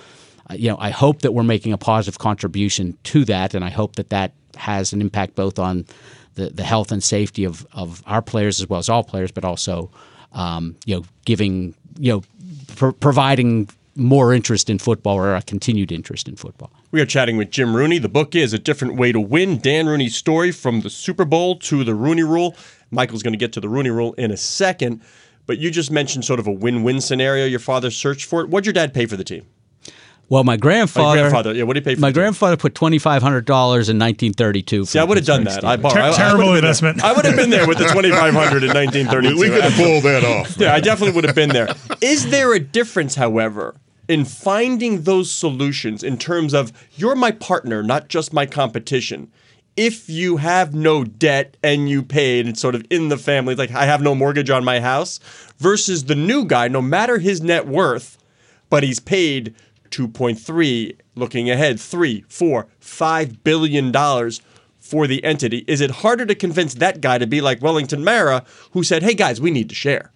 Uh, 0.51 0.55
you 0.55 0.71
know, 0.71 0.79
I 0.79 0.89
hope 0.89 1.21
that 1.21 1.33
we're 1.33 1.43
making 1.43 1.75
a 1.75 1.77
positive 1.77 2.19
contribution 2.19 2.97
to 3.03 3.27
that, 3.27 3.53
and 3.53 3.63
I 3.63 3.69
hope 3.69 3.97
that 3.97 4.09
that 4.09 4.33
has 4.57 4.95
an 4.95 5.03
impact 5.03 5.35
both 5.35 5.59
on 5.59 5.85
the, 6.37 6.49
the 6.49 6.63
health 6.63 6.91
and 6.91 7.05
safety 7.05 7.45
of, 7.45 7.67
of 7.75 8.03
our 8.07 8.23
players 8.23 8.59
as 8.59 8.67
well 8.67 8.79
as 8.79 8.89
all 8.89 9.05
players, 9.05 9.31
but 9.31 9.45
also 9.45 9.91
um, 10.33 10.77
you 10.85 10.97
know, 10.97 11.05
giving, 11.25 11.75
you 11.99 12.13
know, 12.13 12.23
pr- 12.79 12.91
providing 12.93 13.69
more 13.95 14.33
interest 14.33 14.71
in 14.71 14.79
football 14.79 15.17
or 15.17 15.35
a 15.35 15.43
continued 15.43 15.91
interest 15.91 16.29
in 16.29 16.37
football. 16.37 16.71
We 16.93 17.01
are 17.01 17.07
chatting 17.07 17.37
with 17.37 17.51
Jim 17.51 17.75
Rooney. 17.75 17.99
The 17.99 18.09
book 18.09 18.37
is 18.37 18.53
A 18.53 18.59
Different 18.59 18.95
Way 18.95 19.11
to 19.11 19.21
Win 19.21 19.59
Dan 19.59 19.87
Rooney's 19.87 20.17
story 20.17 20.53
from 20.53 20.83
the 20.83 20.91
Super 20.91 21.25
Bowl 21.25 21.59
to 21.59 21.83
the 21.83 21.95
Rooney 21.95 22.23
Rule. 22.23 22.55
Michael's 22.91 23.25
going 23.25 23.33
to 23.33 23.39
get 23.39 23.53
to 23.55 23.61
the 23.61 23.69
Rooney 23.69 23.91
Rule 23.91 24.15
in 24.15 24.31
a 24.31 24.37
second, 24.37 25.03
but 25.47 25.59
you 25.59 25.71
just 25.71 25.91
mentioned 25.91 26.25
sort 26.25 26.39
of 26.39 26.47
a 26.47 26.53
win 26.53 26.85
win 26.85 27.01
scenario 27.01 27.45
your 27.45 27.59
father 27.59 27.91
searched 27.91 28.25
for. 28.27 28.43
It. 28.43 28.49
What'd 28.49 28.67
your 28.67 28.73
dad 28.73 28.95
pay 28.95 29.07
for 29.07 29.17
the 29.17 29.25
team? 29.25 29.47
Well, 30.31 30.45
my 30.45 30.59
grandfather. 30.59 31.09
My 31.09 31.21
grandfather, 31.23 31.55
yeah. 31.55 31.63
What 31.63 31.75
did 31.75 31.85
he 31.85 31.91
pay 31.91 31.95
for? 31.95 32.01
My 32.03 32.13
grandfather 32.13 32.57
put 32.57 32.75
twenty 32.75 32.99
five 32.99 33.23
hundred 33.23 33.47
dollars 33.47 33.89
in 33.89 33.97
nineteen 33.97 34.33
thirty 34.33 34.63
two. 34.63 34.85
See, 34.85 34.99
I 34.99 35.05
would 35.05 35.17
have 35.17 35.27
done 35.27 35.45
that. 35.45 35.65
I 35.65 35.77
borrowed. 35.77 36.15
Ter- 36.15 36.19
terrible 36.19 36.51
I 36.51 36.57
investment. 36.57 37.03
I 37.03 37.13
would 37.13 37.25
have 37.25 37.37
been 37.37 37.51
there 37.51 37.67
with 37.67 37.79
the 37.79 37.87
twenty 37.87 38.11
five 38.11 38.35
hundred 38.35 38.65
in 38.65 38.73
nineteen 38.73 39.07
thirty 39.07 39.29
two. 39.29 39.37
We, 39.37 39.49
we 39.49 39.55
could 39.55 39.65
have 39.65 39.73
pulled 39.75 40.03
that 40.05 40.25
off. 40.25 40.57
Yeah, 40.59 40.75
I 40.75 40.81
definitely 40.81 41.15
would 41.15 41.25
have 41.25 41.35
been 41.35 41.51
there. 41.51 41.69
Is 42.03 42.31
there 42.31 42.53
a 42.53 42.61
difference, 42.61 43.15
however, 43.15 43.77
in 44.07 44.25
finding 44.27 45.03
those 45.03 45.31
solutions 45.31 46.03
in 46.03 46.19
terms 46.19 46.53
of 46.53 46.73
you're 46.97 47.17
my 47.17 47.31
partner, 47.31 47.83
not 47.83 48.09
just 48.09 48.33
my 48.33 48.45
competition? 48.45 49.31
If 49.77 50.11
you 50.11 50.39
have 50.39 50.75
no 50.75 51.05
debt 51.05 51.57
and 51.63 51.89
you 51.89 52.03
paid, 52.03 52.49
it's 52.49 52.61
sort 52.61 52.75
of 52.75 52.85
in 52.91 53.09
the 53.11 53.17
family, 53.17 53.55
like 53.55 53.71
I 53.71 53.85
have 53.87 54.03
no 54.03 54.13
mortgage 54.15 54.51
on 54.51 54.65
my 54.65 54.81
house, 54.81 55.21
versus 55.59 56.05
the 56.07 56.17
new 56.17 56.45
guy, 56.45 56.67
no 56.67 56.83
matter 56.83 57.19
his 57.19 57.41
net 57.41 57.67
worth, 57.69 58.19
but 58.71 58.83
he's 58.83 58.99
paid 58.99 59.55
2.3, 59.91 60.97
looking 61.15 61.51
ahead, 61.51 61.81
three, 61.81 62.25
four, 62.29 62.67
five 62.81 63.45
billion 63.45 63.91
dollars 63.93 64.41
for 64.79 65.07
the 65.07 65.23
entity. 65.23 65.65
Is 65.67 65.81
it 65.81 65.91
harder 65.91 66.25
to 66.27 66.35
convince 66.35 66.75
that 66.75 67.01
guy 67.01 67.19
to 67.19 67.27
be 67.27 67.41
like 67.41 67.61
Wellington 67.61 68.05
Mara, 68.05 68.45
who 68.73 68.83
said, 68.83 69.03
"Hey 69.03 69.15
guys, 69.15 69.41
we 69.41 69.51
need 69.51 69.69
to 69.69 69.75
share"? 69.75 70.13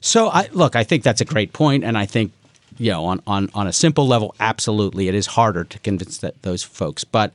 So, 0.00 0.28
I, 0.28 0.48
look, 0.52 0.76
I 0.76 0.84
think 0.84 1.02
that's 1.02 1.20
a 1.20 1.24
great 1.24 1.52
point, 1.52 1.82
and 1.82 1.98
I 1.98 2.06
think 2.06 2.32
you 2.78 2.92
know, 2.92 3.06
on, 3.06 3.20
on, 3.26 3.50
on 3.54 3.66
a 3.66 3.72
simple 3.72 4.06
level, 4.06 4.34
absolutely, 4.38 5.08
it 5.08 5.14
is 5.14 5.26
harder 5.26 5.64
to 5.64 5.78
convince 5.80 6.18
that, 6.18 6.40
those 6.42 6.62
folks. 6.62 7.04
But 7.04 7.32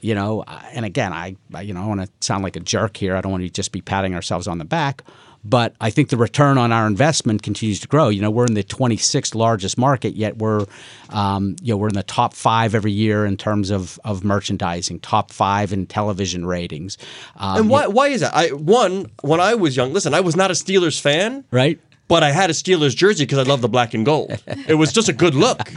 you 0.00 0.14
know, 0.14 0.42
and 0.72 0.84
again, 0.84 1.12
I, 1.12 1.36
I 1.54 1.62
you 1.62 1.72
know, 1.72 1.82
I 1.82 1.86
want 1.86 2.00
to 2.00 2.08
sound 2.20 2.42
like 2.42 2.56
a 2.56 2.60
jerk 2.60 2.96
here. 2.96 3.14
I 3.14 3.20
don't 3.20 3.30
want 3.30 3.44
to 3.44 3.50
just 3.50 3.70
be 3.70 3.80
patting 3.80 4.14
ourselves 4.14 4.48
on 4.48 4.58
the 4.58 4.64
back 4.64 5.04
but 5.44 5.74
I 5.80 5.90
think 5.90 6.08
the 6.08 6.16
return 6.16 6.56
on 6.58 6.72
our 6.72 6.86
investment 6.86 7.42
continues 7.42 7.80
to 7.80 7.88
grow. 7.88 8.08
You 8.08 8.20
know, 8.22 8.30
we're 8.30 8.46
in 8.46 8.54
the 8.54 8.62
26th 8.62 9.34
largest 9.34 9.76
market, 9.76 10.14
yet 10.14 10.38
we're, 10.38 10.66
um, 11.10 11.56
you 11.60 11.72
know, 11.72 11.76
we're 11.76 11.88
in 11.88 11.94
the 11.94 12.02
top 12.04 12.34
five 12.34 12.74
every 12.74 12.92
year 12.92 13.26
in 13.26 13.36
terms 13.36 13.70
of, 13.70 13.98
of 14.04 14.22
merchandising, 14.24 15.00
top 15.00 15.32
five 15.32 15.72
in 15.72 15.86
television 15.86 16.46
ratings. 16.46 16.96
Um, 17.36 17.58
and 17.58 17.70
why, 17.70 17.86
why 17.88 18.08
is 18.08 18.20
that? 18.20 18.34
I 18.34 18.48
one 18.48 19.06
when 19.22 19.40
I 19.40 19.54
was 19.54 19.76
young, 19.76 19.92
listen, 19.92 20.14
I 20.14 20.20
was 20.20 20.36
not 20.36 20.50
a 20.50 20.54
Steelers 20.54 21.00
fan, 21.00 21.44
right? 21.50 21.80
But 22.08 22.22
I 22.22 22.30
had 22.30 22.50
a 22.50 22.52
Steelers 22.52 22.94
jersey 22.94 23.24
because 23.24 23.38
I 23.38 23.42
love 23.42 23.62
the 23.62 23.70
black 23.70 23.94
and 23.94 24.04
gold. 24.04 24.32
It 24.68 24.74
was 24.74 24.92
just 24.92 25.08
a 25.08 25.14
good 25.14 25.34
look. 25.34 25.72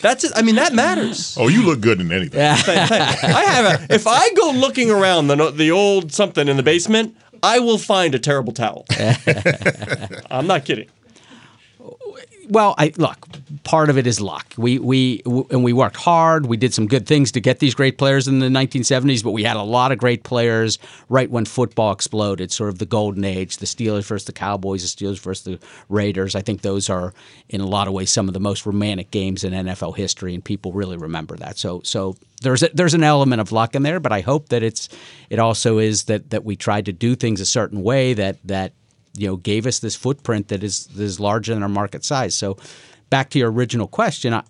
That's 0.00 0.24
it. 0.24 0.32
I 0.34 0.40
mean, 0.40 0.54
that 0.54 0.72
matters. 0.72 1.36
Oh, 1.38 1.48
you 1.48 1.62
look 1.62 1.80
good 1.82 2.00
in 2.00 2.10
anything. 2.10 2.40
I 2.40 3.44
have 3.46 3.80
a. 3.90 3.94
If 3.94 4.06
I 4.06 4.32
go 4.32 4.50
looking 4.52 4.90
around 4.90 5.26
the 5.26 5.50
the 5.50 5.70
old 5.72 6.10
something 6.12 6.48
in 6.48 6.56
the 6.56 6.62
basement, 6.62 7.16
I 7.44 7.58
will 7.58 7.76
find 7.76 8.14
a 8.14 8.18
terrible 8.18 8.54
towel. 8.54 8.86
I'm 10.30 10.46
not 10.46 10.64
kidding. 10.64 10.88
Well, 12.48 12.74
I 12.78 12.92
look. 12.96 13.26
Part 13.64 13.88
of 13.88 13.96
it 13.96 14.06
is 14.06 14.20
luck. 14.20 14.52
We 14.56 14.78
we 14.78 15.22
and 15.24 15.64
we 15.64 15.72
worked 15.72 15.96
hard. 15.96 16.46
We 16.46 16.56
did 16.56 16.74
some 16.74 16.86
good 16.86 17.06
things 17.06 17.32
to 17.32 17.40
get 17.40 17.58
these 17.58 17.74
great 17.74 17.98
players 17.98 18.28
in 18.28 18.38
the 18.40 18.48
1970s, 18.48 19.22
but 19.22 19.30
we 19.30 19.44
had 19.44 19.56
a 19.56 19.62
lot 19.62 19.92
of 19.92 19.98
great 19.98 20.22
players 20.24 20.78
right 21.08 21.30
when 21.30 21.44
football 21.44 21.92
exploded, 21.92 22.52
sort 22.52 22.70
of 22.70 22.78
the 22.78 22.86
golden 22.86 23.24
age. 23.24 23.56
The 23.58 23.66
Steelers 23.66 24.04
versus 24.04 24.26
the 24.26 24.32
Cowboys, 24.32 24.82
the 24.82 25.04
Steelers 25.04 25.18
versus 25.20 25.44
the 25.44 25.66
Raiders. 25.88 26.34
I 26.34 26.42
think 26.42 26.62
those 26.62 26.90
are, 26.90 27.14
in 27.48 27.60
a 27.60 27.66
lot 27.66 27.88
of 27.88 27.94
ways, 27.94 28.10
some 28.10 28.28
of 28.28 28.34
the 28.34 28.40
most 28.40 28.66
romantic 28.66 29.10
games 29.10 29.44
in 29.44 29.52
NFL 29.52 29.96
history, 29.96 30.34
and 30.34 30.44
people 30.44 30.72
really 30.72 30.96
remember 30.96 31.36
that. 31.36 31.58
So 31.58 31.80
so 31.84 32.16
there's 32.42 32.62
a, 32.62 32.68
there's 32.74 32.94
an 32.94 33.04
element 33.04 33.40
of 33.40 33.52
luck 33.52 33.74
in 33.74 33.82
there, 33.82 34.00
but 34.00 34.12
I 34.12 34.20
hope 34.20 34.50
that 34.50 34.62
it's 34.62 34.88
it 35.30 35.38
also 35.38 35.78
is 35.78 36.04
that 36.04 36.30
that 36.30 36.44
we 36.44 36.56
tried 36.56 36.86
to 36.86 36.92
do 36.92 37.14
things 37.14 37.40
a 37.40 37.46
certain 37.46 37.82
way 37.82 38.12
that 38.14 38.36
that 38.44 38.72
you 39.16 39.28
know 39.28 39.36
gave 39.36 39.66
us 39.66 39.78
this 39.78 39.96
footprint 39.96 40.48
that 40.48 40.62
is 40.62 40.86
that 40.86 41.02
is 41.02 41.20
larger 41.20 41.54
than 41.54 41.62
our 41.62 41.68
market 41.68 42.04
size. 42.04 42.34
So 42.34 42.56
back 43.10 43.30
to 43.30 43.38
your 43.38 43.50
original 43.50 43.86
question, 43.86 44.34
I, 44.34 44.42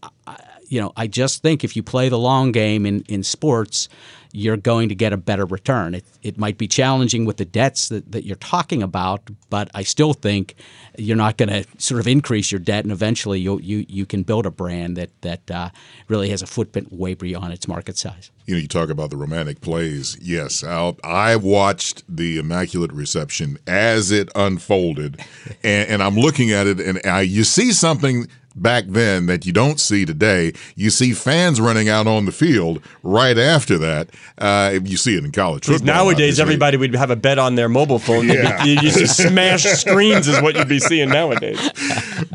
you 0.75 0.81
know 0.81 0.93
I 0.97 1.07
just 1.07 1.43
think 1.43 1.63
if 1.63 1.77
you 1.77 1.83
play 1.83 2.09
the 2.09 2.19
long 2.19 2.51
game 2.51 2.85
in 2.85 3.03
in 3.09 3.23
sports 3.23 3.89
you're 4.37 4.57
going 4.57 4.89
to 4.89 4.97
get 4.97 5.13
a 5.13 5.17
better 5.17 5.47
return. 5.47 5.95
It, 5.95 6.05
it 6.21 6.39
might 6.39 6.59
be 6.59 6.67
challenging 6.67 7.25
with 7.25 7.37
the 7.37 7.45
debts 7.45 7.89
that, 7.91 8.11
that 8.11 8.27
you're 8.27 8.35
talking 8.35 8.83
about, 8.83 9.31
but 9.49 9.71
I 9.75 9.85
still 9.85 10.13
think 10.13 10.57
you're 10.99 11.17
not 11.17 11.37
going 11.37 11.51
to 11.51 11.65
sort 11.79 12.01
of 12.01 12.09
increase 12.09 12.51
your 12.51 12.59
debt, 12.59 12.83
and 12.83 12.91
eventually 12.91 13.39
you 13.39 13.61
you 13.61 13.87
you 13.89 14.05
can 14.05 14.25
build 14.25 14.45
a 14.45 14.51
brand 14.51 14.97
that 14.97 15.11
that 15.23 15.49
uh, 15.53 15.71
really 16.09 16.31
has 16.31 16.43
a 16.43 16.47
footprint 16.47 16.93
way 16.93 17.15
beyond 17.15 17.53
its 17.53 17.69
market 17.69 17.97
size. 17.97 18.33
You 18.47 18.57
know, 18.57 18.61
you 18.61 18.67
talk 18.67 18.91
about 18.91 19.11
the 19.11 19.17
romantic 19.17 19.61
plays. 19.61 20.19
Yes, 20.21 20.65
I'll, 20.65 20.99
I 21.05 21.37
watched 21.37 22.03
the 22.09 22.39
Immaculate 22.39 22.93
Reception 22.93 23.57
as 23.69 24.11
it 24.11 24.31
unfolded, 24.35 25.21
and, 25.63 25.89
and 25.89 26.03
I'm 26.03 26.17
looking 26.17 26.51
at 26.51 26.67
it, 26.67 26.81
and 26.81 27.01
I, 27.07 27.21
you 27.21 27.45
see 27.45 27.71
something 27.71 28.27
back 28.55 28.85
then 28.87 29.27
that 29.27 29.47
you 29.47 29.53
don't 29.53 29.81
see 29.81 30.05
today. 30.05 30.53
You 30.77 30.91
see 30.91 31.13
fans 31.13 31.61
running 31.61 31.89
out 31.89 32.07
on 32.07 32.25
the 32.25 32.33
field 32.33 32.81
right 33.03 33.37
after 33.37 33.79
that. 33.79 34.11
Uh, 34.39 34.79
you 34.85 34.97
see 34.97 35.17
it 35.17 35.25
in 35.25 35.33
college 35.33 35.67
football. 35.67 35.87
Nowadays, 35.87 36.39
obviously. 36.39 36.43
everybody 36.43 36.77
would 36.77 36.95
have 36.95 37.11
a 37.11 37.17
bet 37.17 37.39
on 37.39 37.55
their 37.55 37.69
mobile 37.69 37.99
phone. 37.99 38.29
Yeah. 38.29 38.65
You 38.65 38.81
just 38.81 39.17
smash 39.17 39.65
screens 39.65 40.29
is 40.29 40.41
what 40.41 40.57
you'd 40.57 40.69
be 40.69 40.81
seeing 40.81 41.09
nowadays. 41.09 41.71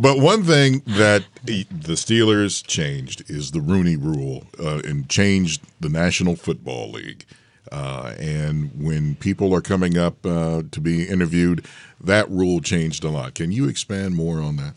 But 0.01 0.19
one 0.19 0.43
thing 0.43 0.81
that 0.85 1.25
the 1.43 1.65
Steelers 1.65 2.65
changed 2.65 3.29
is 3.29 3.51
the 3.51 3.59
Rooney 3.59 3.97
Rule 3.97 4.45
uh, 4.57 4.81
and 4.85 5.09
changed 5.09 5.61
the 5.79 5.89
National 5.89 6.35
Football 6.35 6.91
League. 6.91 7.25
Uh, 7.71 8.13
and 8.17 8.71
when 8.81 9.15
people 9.15 9.53
are 9.53 9.61
coming 9.61 9.97
up 9.97 10.25
uh, 10.25 10.63
to 10.71 10.79
be 10.79 11.07
interviewed, 11.07 11.65
that 12.01 12.29
rule 12.29 12.61
changed 12.61 13.03
a 13.03 13.09
lot. 13.09 13.35
Can 13.35 13.51
you 13.51 13.67
expand 13.67 14.15
more 14.15 14.39
on 14.39 14.55
that? 14.55 14.73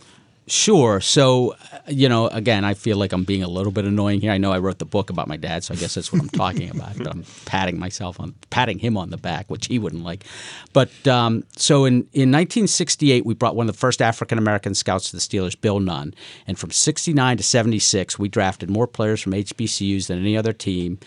Sure. 0.53 1.01
So, 1.01 1.53
uh, 1.73 1.79
you 1.89 2.11
know, 2.11 2.29
again, 2.29 2.63
I 2.63 2.75
feel 2.75 2.99
like 2.99 3.15
I'm 3.15 3.25
being 3.25 3.43
a 3.43 3.49
little 3.49 3.73
bit 3.73 3.87
annoying 3.87 4.21
here. 4.21 4.31
I 4.31 4.37
know 4.37 4.53
I 4.53 4.59
wrote 4.59 4.81
the 4.81 4.85
book 4.85 5.09
about 5.09 5.27
my 5.27 5.39
dad, 5.39 5.65
so 5.65 5.73
I 5.73 5.79
guess 5.79 5.95
that's 5.95 6.13
what 6.13 6.21
I'm 6.21 6.29
talking 6.29 6.69
about. 6.77 6.99
But 6.99 7.07
I'm 7.07 7.25
patting 7.47 7.79
myself 7.79 8.21
on, 8.21 8.35
patting 8.51 8.79
him 8.79 8.99
on 8.99 9.09
the 9.09 9.17
back, 9.17 9.49
which 9.49 9.69
he 9.69 9.79
wouldn't 9.79 10.05
like. 10.05 10.27
But 10.75 10.91
um, 11.09 11.45
so 11.57 11.87
in, 11.87 11.95
in 12.13 12.31
1968, 12.31 13.25
we 13.25 13.33
brought 13.33 13.57
one 13.57 13.67
of 13.67 13.75
the 13.75 13.79
first 13.79 14.03
African 14.03 14.37
American 14.37 14.75
scouts 14.75 15.09
to 15.09 15.17
the 15.17 15.23
Steelers, 15.23 15.59
Bill 15.59 15.81
Nunn. 15.81 16.13
And 16.47 16.59
from 16.59 16.71
69 16.71 17.39
to 17.39 17.43
76, 17.43 18.19
we 18.19 18.29
drafted 18.29 18.69
more 18.69 18.87
players 18.87 19.23
from 19.23 19.33
HBCUs 19.33 20.09
than 20.09 20.19
any 20.19 20.37
other 20.37 20.53
team 20.53 20.99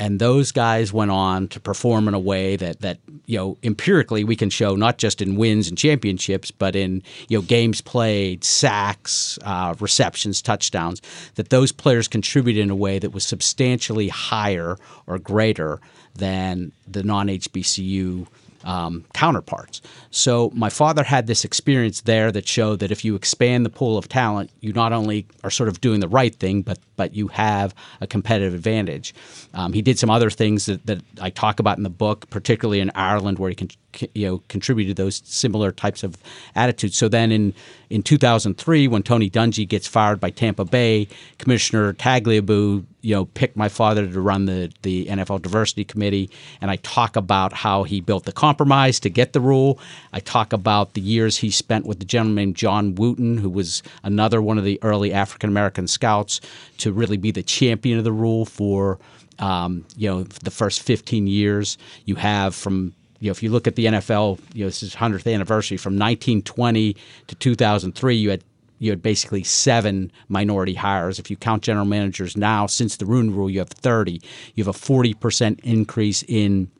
and 0.00 0.18
those 0.18 0.50
guys 0.50 0.94
went 0.94 1.10
on 1.10 1.46
to 1.48 1.60
perform 1.60 2.08
in 2.08 2.14
a 2.14 2.18
way 2.18 2.56
that 2.56 2.80
that 2.80 2.98
you 3.26 3.36
know 3.36 3.56
empirically 3.62 4.24
we 4.24 4.34
can 4.34 4.50
show 4.50 4.74
not 4.74 4.98
just 4.98 5.20
in 5.22 5.36
wins 5.36 5.68
and 5.68 5.78
championships 5.78 6.50
but 6.50 6.74
in 6.74 7.02
you 7.28 7.38
know 7.38 7.42
games 7.42 7.80
played 7.80 8.42
sacks 8.42 9.38
uh, 9.44 9.74
receptions 9.78 10.42
touchdowns 10.42 11.00
that 11.36 11.50
those 11.50 11.70
players 11.70 12.08
contributed 12.08 12.62
in 12.62 12.70
a 12.70 12.74
way 12.74 12.98
that 12.98 13.12
was 13.12 13.24
substantially 13.24 14.08
higher 14.08 14.76
or 15.06 15.18
greater 15.18 15.78
than 16.14 16.72
the 16.88 17.02
non-hbcu 17.02 18.26
um, 18.64 19.04
counterparts. 19.14 19.80
So 20.10 20.50
my 20.54 20.70
father 20.70 21.02
had 21.02 21.26
this 21.26 21.44
experience 21.44 22.02
there 22.02 22.30
that 22.32 22.46
showed 22.46 22.80
that 22.80 22.90
if 22.90 23.04
you 23.04 23.14
expand 23.14 23.64
the 23.64 23.70
pool 23.70 23.96
of 23.96 24.08
talent, 24.08 24.50
you 24.60 24.72
not 24.72 24.92
only 24.92 25.26
are 25.44 25.50
sort 25.50 25.68
of 25.68 25.80
doing 25.80 26.00
the 26.00 26.08
right 26.08 26.34
thing, 26.34 26.62
but 26.62 26.78
but 26.96 27.14
you 27.14 27.28
have 27.28 27.74
a 28.02 28.06
competitive 28.06 28.52
advantage. 28.52 29.14
Um, 29.54 29.72
he 29.72 29.80
did 29.80 29.98
some 29.98 30.10
other 30.10 30.28
things 30.28 30.66
that, 30.66 30.84
that 30.84 31.00
I 31.18 31.30
talk 31.30 31.58
about 31.58 31.78
in 31.78 31.82
the 31.82 31.88
book, 31.88 32.28
particularly 32.28 32.80
in 32.80 32.90
Ireland, 32.94 33.38
where 33.38 33.48
he 33.48 33.56
can 33.56 33.70
you 34.14 34.26
know 34.26 34.42
contributed 34.48 34.96
those 34.96 35.22
similar 35.24 35.72
types 35.72 36.02
of 36.02 36.16
attitudes. 36.54 36.96
So 36.96 37.08
then 37.08 37.32
in 37.32 37.54
in 37.88 38.02
2003, 38.02 38.88
when 38.88 39.02
Tony 39.02 39.28
Dungy 39.28 39.68
gets 39.68 39.86
fired 39.86 40.20
by 40.20 40.30
Tampa 40.30 40.64
Bay, 40.64 41.08
Commissioner 41.38 41.92
Tagliabue 41.94 42.84
you 43.02 43.14
know 43.14 43.24
picked 43.26 43.56
my 43.56 43.68
father 43.68 44.06
to 44.06 44.20
run 44.20 44.46
the 44.46 44.72
the 44.82 45.06
NFL 45.06 45.42
Diversity 45.42 45.84
Committee, 45.84 46.30
and 46.60 46.70
I 46.70 46.76
talk 46.76 47.16
about 47.16 47.52
how 47.52 47.82
he 47.82 48.00
built 48.00 48.24
the 48.24 48.32
compromise 48.32 49.00
to 49.00 49.10
get 49.10 49.32
the 49.32 49.40
rule. 49.40 49.78
I 50.12 50.20
talk 50.20 50.52
about 50.52 50.94
the 50.94 51.00
years 51.00 51.38
he 51.38 51.50
spent 51.50 51.86
with 51.86 51.98
the 51.98 52.04
gentleman 52.04 52.36
named 52.36 52.56
John 52.56 52.94
Wooten, 52.94 53.38
who 53.38 53.50
was 53.50 53.82
another 54.02 54.40
one 54.40 54.58
of 54.58 54.64
the 54.64 54.78
early 54.82 55.12
African 55.12 55.50
American 55.50 55.86
scouts, 55.86 56.40
to 56.78 56.92
really 56.92 57.16
be 57.16 57.30
the 57.30 57.42
champion 57.42 57.98
of 57.98 58.04
the 58.04 58.12
rule 58.12 58.44
for 58.44 58.98
um, 59.38 59.84
you 59.96 60.08
know 60.08 60.22
the 60.22 60.50
first 60.50 60.82
15 60.82 61.26
years. 61.26 61.78
You 62.04 62.16
have 62.16 62.54
from 62.54 62.94
you 63.20 63.28
know, 63.28 63.32
if 63.32 63.42
you 63.42 63.50
look 63.50 63.66
at 63.66 63.76
the 63.76 63.86
NFL, 63.86 64.40
you 64.54 64.64
know, 64.64 64.68
this 64.68 64.82
is 64.82 64.94
100th 64.96 65.32
anniversary 65.32 65.76
from 65.76 65.94
1920 65.94 66.96
to 67.28 67.34
2003, 67.34 68.16
you 68.16 68.30
had 68.30 68.42
you 68.78 68.90
had 68.90 69.02
basically 69.02 69.44
seven 69.44 70.10
minority 70.30 70.72
hires. 70.72 71.18
If 71.18 71.30
you 71.30 71.36
count 71.36 71.62
general 71.62 71.84
managers 71.84 72.34
now, 72.34 72.66
since 72.66 72.96
the 72.96 73.04
Rooney 73.04 73.28
Rule, 73.28 73.50
you 73.50 73.58
have 73.58 73.68
30. 73.68 74.22
You 74.54 74.64
have 74.64 74.74
a 74.74 74.78
40% 74.78 75.60
increase 75.60 76.24
in 76.26 76.70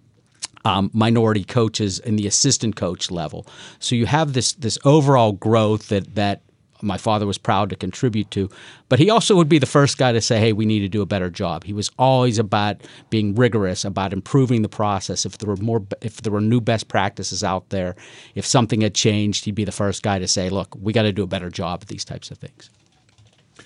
um, 0.64 0.90
minority 0.94 1.44
coaches 1.44 1.98
in 1.98 2.16
the 2.16 2.26
assistant 2.26 2.74
coach 2.74 3.10
level. 3.10 3.46
So 3.80 3.94
you 3.94 4.06
have 4.06 4.32
this 4.32 4.54
this 4.54 4.78
overall 4.84 5.32
growth 5.32 5.88
that 5.88 6.14
that 6.14 6.40
my 6.82 6.96
father 6.96 7.26
was 7.26 7.38
proud 7.38 7.70
to 7.70 7.76
contribute 7.76 8.30
to. 8.32 8.48
But 8.88 8.98
he 8.98 9.10
also 9.10 9.36
would 9.36 9.48
be 9.48 9.58
the 9.58 9.66
first 9.66 9.98
guy 9.98 10.12
to 10.12 10.20
say, 10.20 10.38
hey, 10.40 10.52
we 10.52 10.66
need 10.66 10.80
to 10.80 10.88
do 10.88 11.02
a 11.02 11.06
better 11.06 11.30
job. 11.30 11.64
He 11.64 11.72
was 11.72 11.90
always 11.98 12.38
about 12.38 12.76
being 13.10 13.34
rigorous, 13.34 13.84
about 13.84 14.12
improving 14.12 14.62
the 14.62 14.68
process. 14.68 15.24
If 15.24 15.38
there 15.38 15.48
were 15.48 15.56
more, 15.56 15.84
if 16.00 16.22
there 16.22 16.32
were 16.32 16.40
new 16.40 16.60
best 16.60 16.88
practices 16.88 17.44
out 17.44 17.68
there, 17.70 17.96
if 18.34 18.46
something 18.46 18.80
had 18.80 18.94
changed, 18.94 19.44
he'd 19.44 19.54
be 19.54 19.64
the 19.64 19.72
first 19.72 20.02
guy 20.02 20.18
to 20.18 20.28
say, 20.28 20.48
look, 20.48 20.74
we 20.80 20.92
got 20.92 21.02
to 21.02 21.12
do 21.12 21.22
a 21.22 21.26
better 21.26 21.50
job 21.50 21.80
at 21.82 21.88
these 21.88 22.04
types 22.04 22.30
of 22.30 22.38
things. 22.38 22.70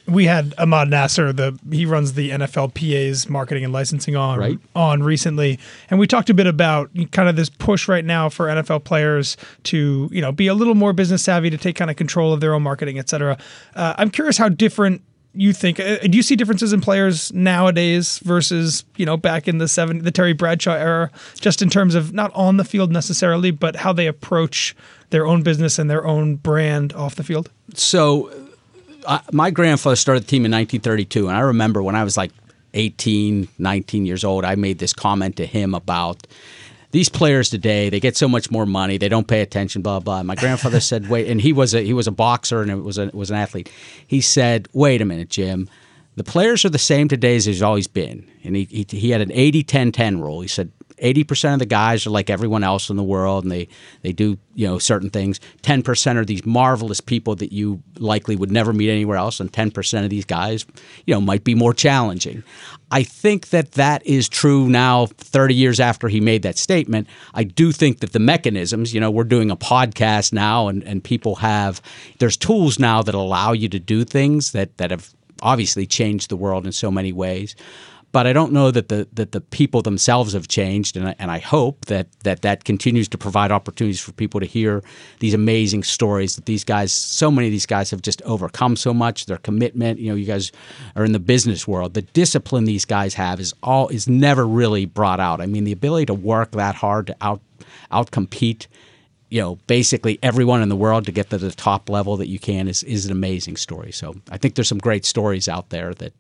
We 0.07 0.27
had 0.27 0.55
Ahmad 0.59 0.89
Nassar, 0.89 1.35
the 1.35 1.59
he 1.75 1.87
runs 1.87 2.13
the 2.15 2.31
NFL 2.31 2.75
PA's 2.75 3.29
marketing 3.29 3.65
and 3.65 3.73
licensing 3.73 4.17
on 4.17 4.39
Right. 4.39 4.59
on 4.75 5.03
recently, 5.03 5.59
and 5.91 5.99
we 5.99 6.07
talked 6.07 6.31
a 6.31 6.35
bit 6.35 6.47
about 6.47 6.91
kind 7.13 7.29
of 7.29 7.37
this 7.37 7.49
push 7.51 7.89
right 7.89 8.05
now 8.05 8.29
for 8.29 8.47
NFL 8.47 8.85
players 8.85 9.37
to 9.65 10.09
you 10.13 10.21
know 10.21 10.33
be 10.33 10.47
a 10.47 10.55
little 10.55 10.75
more 10.75 10.93
business 10.93 11.23
savvy 11.23 11.51
to 11.51 11.59
take 11.59 11.77
kind 11.77 11.91
of 11.91 11.97
control 11.97 12.33
of 12.33 12.41
their 12.41 12.55
own 12.55 12.63
marketing, 12.63 12.99
et 12.99 13.09
cetera. 13.09 13.37
Uh, 13.75 13.95
I'm 13.99 14.11
curious 14.11 14.37
how 14.39 14.49
different 14.49 15.03
you 15.37 15.53
think. 15.53 15.81
Uh, 15.81 15.97
do 15.99 16.17
you 16.17 16.23
see 16.23 16.37
differences 16.37 16.73
in 16.73 16.81
players 16.81 17.33
nowadays 17.33 18.19
versus 18.21 18.85
you 18.97 19.05
know 19.07 19.17
back 19.17 19.49
in 19.49 19.59
the 19.59 19.67
seven 19.67 19.99
the 20.05 20.11
Terry 20.13 20.33
Bradshaw 20.33 20.75
era, 20.75 21.11
just 21.41 21.61
in 21.63 21.69
terms 21.71 21.95
of 21.95 22.13
not 22.13 22.31
on 22.35 22.57
the 22.57 22.65
field 22.65 22.93
necessarily, 22.93 23.51
but 23.51 23.77
how 23.77 23.93
they 23.93 24.07
approach 24.07 24.77
their 25.11 25.27
own 25.27 25.43
business 25.43 25.79
and 25.79 25.91
their 25.91 26.07
own 26.07 26.37
brand 26.37 26.93
off 26.93 27.15
the 27.17 27.25
field? 27.25 27.51
So, 27.75 28.31
uh, 29.05 29.21
my 29.33 29.51
grandfather 29.51 29.97
started 29.97 30.25
the 30.25 30.29
team 30.29 30.45
in 30.45 30.53
1932, 30.53 31.29
and 31.29 31.37
I 31.37 31.41
remember 31.41 31.83
when 31.83 31.95
I 31.95 32.05
was 32.05 32.17
like 32.17 32.33
18, 32.75 33.49
19 33.59 34.07
years 34.07 34.25
old, 34.25 34.45
I 34.45 34.55
made 34.55 34.79
this 34.79 34.93
comment 34.93 35.37
to 35.37 35.47
him 35.47 35.75
about 35.75 36.27
these 36.91 37.09
players 37.09 37.51
today. 37.51 37.89
They 37.89 38.01
get 38.01 38.17
so 38.17 38.29
much 38.29 38.51
more 38.51 38.67
money, 38.67 38.99
they 38.99 39.09
don't 39.09 39.27
pay 39.27 39.41
attention, 39.41 39.83
blah 39.83 40.01
blah. 40.01 40.23
My 40.23 40.35
grandfather 40.35 40.81
said, 40.81 41.09
"Wait," 41.11 41.29
and 41.29 41.41
he 41.41 41.53
was 41.53 41.75
a 41.75 41.83
he 41.83 41.93
was 41.93 42.07
a 42.07 42.13
boxer 42.13 42.63
and 42.63 42.71
it 42.71 42.77
was 42.77 42.99
a 42.99 43.11
was 43.13 43.31
an 43.31 43.37
athlete. 43.37 43.71
He 44.07 44.21
said, 44.21 44.69
"Wait 44.73 45.01
a 45.01 45.05
minute, 45.05 45.29
Jim." 45.29 45.69
The 46.17 46.25
players 46.25 46.65
are 46.65 46.71
the 46.71 46.79
same 46.79 47.09
today 47.09 47.35
as 47.35 47.47
they've 47.47 47.61
always 47.61 47.89
been. 47.89 48.31
And 48.45 48.55
he, 48.55 48.65
he, 48.67 48.87
he 48.89 49.11
had 49.11 49.21
an 49.21 49.33
80 49.33 49.65
10 49.65 49.91
10 49.91 50.21
rule. 50.21 50.43
He 50.43 50.49
said 50.49 50.71
80% 50.99 51.55
of 51.55 51.59
the 51.59 51.67
guys 51.67 52.07
are 52.07 52.11
like 52.11 52.31
everyone 52.31 52.63
else 52.63 52.89
in 52.89 52.97
the 52.97 53.03
world 53.03 53.45
and 53.45 53.53
they, 53.53 53.69
they 54.03 54.13
do 54.13 54.39
you 54.55 54.67
know 54.67 54.79
certain 54.79 55.11
things. 55.11 55.41
10% 55.63 56.17
are 56.17 56.25
these 56.25 56.47
marvelous 56.47 57.01
people 57.01 57.35
that 57.37 57.53
you 57.53 57.83
likely 57.99 58.37
would 58.37 58.53
never 58.53 58.73
meet 58.73 58.91
anywhere 58.91 59.17
else 59.17 59.41
and 59.41 59.53
10% 59.53 60.05
of 60.05 60.11
these 60.11 60.25
guys 60.25 60.65
you 61.07 61.15
know 61.15 61.21
might 61.21 61.45
be 61.45 61.55
more 61.55 61.75
challenging. 61.75 62.43
I 62.91 63.03
think 63.03 63.49
that 63.49 63.73
that 63.73 64.07
is 64.07 64.29
true 64.29 64.69
now 64.69 65.07
30 65.07 65.55
years 65.55 65.81
after 65.81 66.09
he 66.09 66.21
made 66.21 66.43
that 66.43 66.59
statement. 66.59 67.09
I 67.35 67.45
do 67.45 67.73
think 67.73 68.01
that 68.01 68.13
the 68.13 68.21
mechanisms 68.21 68.95
you 68.95 69.01
know 69.01 69.11
we're 69.11 69.25
doing 69.25 69.51
a 69.51 69.57
podcast 69.57 70.33
now 70.33 70.69
and, 70.69 70.83
and 70.85 71.03
people 71.03 71.37
have 71.37 71.83
there's 72.19 72.37
tools 72.37 72.79
now 72.79 73.03
that 73.03 73.15
allow 73.15 73.53
you 73.53 73.69
to 73.69 73.81
do 73.81 74.05
things 74.05 74.53
that, 74.53 74.77
that 74.79 74.91
have 74.91 75.13
obviously 75.43 75.87
changed 75.87 76.31
the 76.31 76.37
world 76.37 76.65
in 76.65 76.73
so 76.73 76.91
many 76.91 77.13
ways 77.13 77.57
but 78.15 78.29
I 78.29 78.33
don't 78.33 78.53
know 78.53 78.71
that 78.71 78.91
the 78.91 79.09
that 79.15 79.33
the 79.33 79.41
people 79.41 79.83
themselves 79.83 80.35
have 80.35 80.47
changed, 80.47 80.97
and 80.97 81.09
I, 81.09 81.17
and 81.19 81.33
I 81.33 81.41
hope 81.41 81.87
that, 81.87 82.07
that 82.23 82.43
that 82.43 82.63
continues 82.63 83.09
to 83.09 83.19
provide 83.19 83.51
opportunities 83.51 83.99
for 83.99 84.13
people 84.13 84.39
to 84.39 84.47
hear 84.47 84.85
these 85.19 85.35
amazing 85.35 85.83
stories 85.83 86.37
that 86.37 86.47
these 86.47 86.63
guys, 86.63 86.93
so 86.93 87.29
many 87.29 87.49
of 87.49 87.51
these 87.51 87.67
guys 87.67 87.91
have 87.91 88.03
just 88.03 88.23
overcome 88.23 88.77
so 88.77 88.95
much. 88.95 89.27
Their 89.27 89.39
commitment, 89.39 89.99
you 89.99 90.11
know, 90.11 90.15
you 90.15 90.27
guys 90.27 90.53
are 90.95 91.05
in 91.05 91.11
the 91.11 91.19
business 91.19 91.67
world. 91.67 91.95
The 91.95 92.03
discipline 92.03 92.67
these 92.67 92.85
guys 92.85 93.15
have 93.15 93.41
is 93.41 93.53
all 93.65 93.89
is 93.89 94.09
never 94.09 94.47
really 94.47 94.85
brought 94.85 95.19
out. 95.19 95.41
I 95.41 95.47
mean, 95.47 95.65
the 95.65 95.73
ability 95.73 96.07
to 96.07 96.15
work 96.15 96.53
that 96.53 96.77
hard 96.77 97.09
to 97.09 97.17
out 97.21 97.41
outcompete 97.91 98.69
you 99.35 99.41
know 99.41 99.59
basically 99.67 100.17
everyone 100.23 100.63
in 100.63 100.69
the 100.69 100.77
world 100.77 101.07
to 101.07 101.11
get 101.11 101.29
to 101.31 101.39
the 101.39 101.51
top 101.51 101.91
level 101.91 102.17
that 102.17 102.29
you 102.29 102.39
can 102.39 102.69
is 102.69 102.85
is 102.85 103.05
an 103.05 103.11
amazing 103.11 103.57
story. 103.57 103.91
So 103.91 104.15
I 104.31 104.39
think 104.39 104.55
there's 104.55 104.69
some 104.69 104.79
great 104.79 105.05
stories 105.05 105.49
out 105.49 105.71
there 105.71 105.93
that 105.95 106.13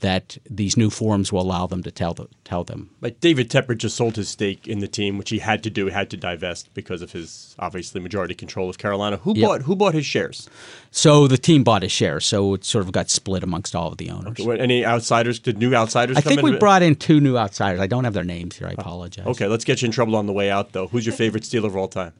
that 0.00 0.36
these 0.50 0.76
new 0.76 0.90
forums 0.90 1.32
will 1.32 1.42
allow 1.42 1.68
them 1.68 1.84
to 1.84 1.90
tell 1.92 2.12
the, 2.12 2.26
tell 2.44 2.64
them. 2.64 2.90
Like 3.00 3.20
David 3.20 3.50
Tepper 3.50 3.78
just 3.78 3.96
sold 3.96 4.16
his 4.16 4.28
stake 4.28 4.66
in 4.66 4.80
the 4.80 4.88
team, 4.88 5.16
which 5.16 5.30
he 5.30 5.38
had 5.38 5.62
to 5.62 5.70
do, 5.70 5.86
had 5.86 6.10
to 6.10 6.16
divest 6.16 6.74
because 6.74 7.02
of 7.02 7.12
his 7.12 7.54
obviously 7.58 8.00
majority 8.00 8.34
control 8.34 8.68
of 8.68 8.78
Carolina. 8.78 9.18
Who 9.18 9.34
Yep. 9.36 9.48
bought 9.48 9.62
who 9.62 9.76
bought 9.76 9.94
his 9.94 10.04
shares? 10.04 10.50
So 10.90 11.28
the 11.28 11.38
team 11.38 11.62
bought 11.62 11.82
his 11.82 11.92
shares, 11.92 12.26
so 12.26 12.54
it 12.54 12.64
sort 12.64 12.84
of 12.84 12.90
got 12.90 13.10
split 13.10 13.44
amongst 13.44 13.76
all 13.76 13.92
of 13.92 13.98
the 13.98 14.10
owners. 14.10 14.44
Were 14.44 14.54
Any 14.54 14.84
outsiders? 14.84 15.38
Did 15.38 15.58
new 15.58 15.72
outsiders 15.72 16.16
I 16.16 16.20
come 16.20 16.30
think 16.30 16.40
in? 16.40 16.52
we 16.52 16.58
brought 16.58 16.82
in 16.82 16.96
two 16.96 17.20
new 17.20 17.38
outsiders. 17.38 17.78
I 17.78 17.86
don't 17.86 18.02
have 18.02 18.14
their 18.14 18.24
names 18.24 18.56
here. 18.56 18.66
I 18.66 18.72
oh, 18.72 18.80
apologize. 18.80 19.26
Okay, 19.26 19.46
let's 19.46 19.64
get 19.64 19.82
you 19.82 19.86
in 19.86 19.92
trouble 19.92 20.16
on 20.16 20.26
the 20.26 20.32
way 20.32 20.50
out, 20.50 20.72
though. 20.72 20.88
Who's 20.88 21.06
your 21.06 21.14
favorite 21.14 21.44
Steeler 21.44 21.66
of 21.66 21.76
all 21.76 21.86
time? 21.86 22.12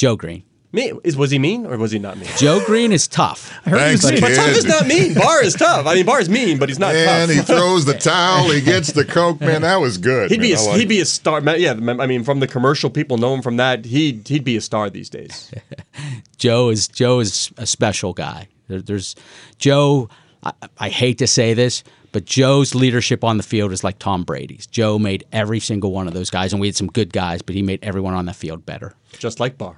Joe 0.00 0.16
Greene. 0.16 0.44
Me? 0.72 0.92
Is 1.04 1.14
was 1.14 1.30
he 1.30 1.38
mean 1.38 1.66
or 1.66 1.76
was 1.76 1.90
he 1.92 1.98
not 1.98 2.16
mean? 2.16 2.30
Joe 2.38 2.64
Greene 2.64 2.90
is 2.92 3.06
tough. 3.06 3.52
I 3.66 3.70
heard 3.70 3.86
he 3.88 3.92
was 3.92 4.02
Thanks, 4.02 4.20
But 4.20 4.34
tough 4.34 4.48
is 4.56 4.64
not 4.64 4.86
mean. 4.86 5.12
Barr 5.12 5.42
is 5.44 5.52
tough. 5.54 5.84
I 5.86 5.94
mean, 5.94 6.06
Barr 6.06 6.20
is 6.20 6.30
mean, 6.30 6.58
but 6.58 6.70
he's 6.70 6.78
not 6.78 6.94
And 6.94 7.28
tough. 7.28 7.36
he 7.36 7.42
throws 7.42 7.84
the 7.84 7.92
towel. 7.92 8.48
He 8.50 8.62
gets 8.62 8.92
the 8.92 9.04
coke. 9.04 9.40
Man, 9.40 9.60
that 9.62 9.76
was 9.76 9.98
good. 9.98 10.30
He'd 10.30 10.40
be 10.40 10.52
a, 10.52 10.54
man. 10.54 10.64
I 10.64 10.70
like 10.70 10.80
he'd 10.80 10.88
be 10.88 11.00
a 11.00 11.04
star. 11.04 11.40
ma- 11.42 11.52
Yeah, 11.52 11.72
I 11.72 12.06
mean, 12.06 12.24
from 12.24 12.40
the 12.40 12.46
commercial, 12.46 12.88
people 12.88 13.18
know 13.18 13.34
him 13.34 13.42
from 13.42 13.58
that. 13.58 13.84
He'd 13.84 14.26
he'd 14.28 14.44
be 14.44 14.56
a 14.56 14.60
star 14.62 14.88
these 14.88 15.10
days. 15.10 15.50
Joe 16.38 16.70
is 16.70 16.88
Joe 16.88 17.20
is 17.20 17.50
a 17.58 17.66
special 17.66 18.12
guy. 18.14 18.48
There, 18.68 18.80
there's 18.80 19.16
Joe. 19.58 20.08
I, 20.42 20.52
I 20.78 20.88
hate 20.88 21.18
to 21.18 21.26
say 21.26 21.52
this, 21.52 21.82
but 22.12 22.24
Joe's 22.24 22.74
leadership 22.74 23.24
on 23.24 23.36
the 23.36 23.42
field 23.42 23.72
is 23.72 23.84
like 23.84 23.98
Tom 23.98 24.22
Brady's. 24.22 24.66
Joe 24.66 24.98
made 24.98 25.24
every 25.32 25.60
single 25.60 25.92
one 25.92 26.06
of 26.08 26.14
those 26.14 26.30
guys, 26.30 26.52
and 26.52 26.60
we 26.60 26.68
had 26.68 26.76
some 26.76 26.86
good 26.86 27.12
guys, 27.12 27.42
but 27.42 27.54
he 27.54 27.60
made 27.62 27.80
everyone 27.82 28.14
on 28.14 28.24
the 28.26 28.32
field 28.32 28.64
better. 28.64 28.94
Just 29.18 29.38
like 29.40 29.58
Barr. 29.58 29.76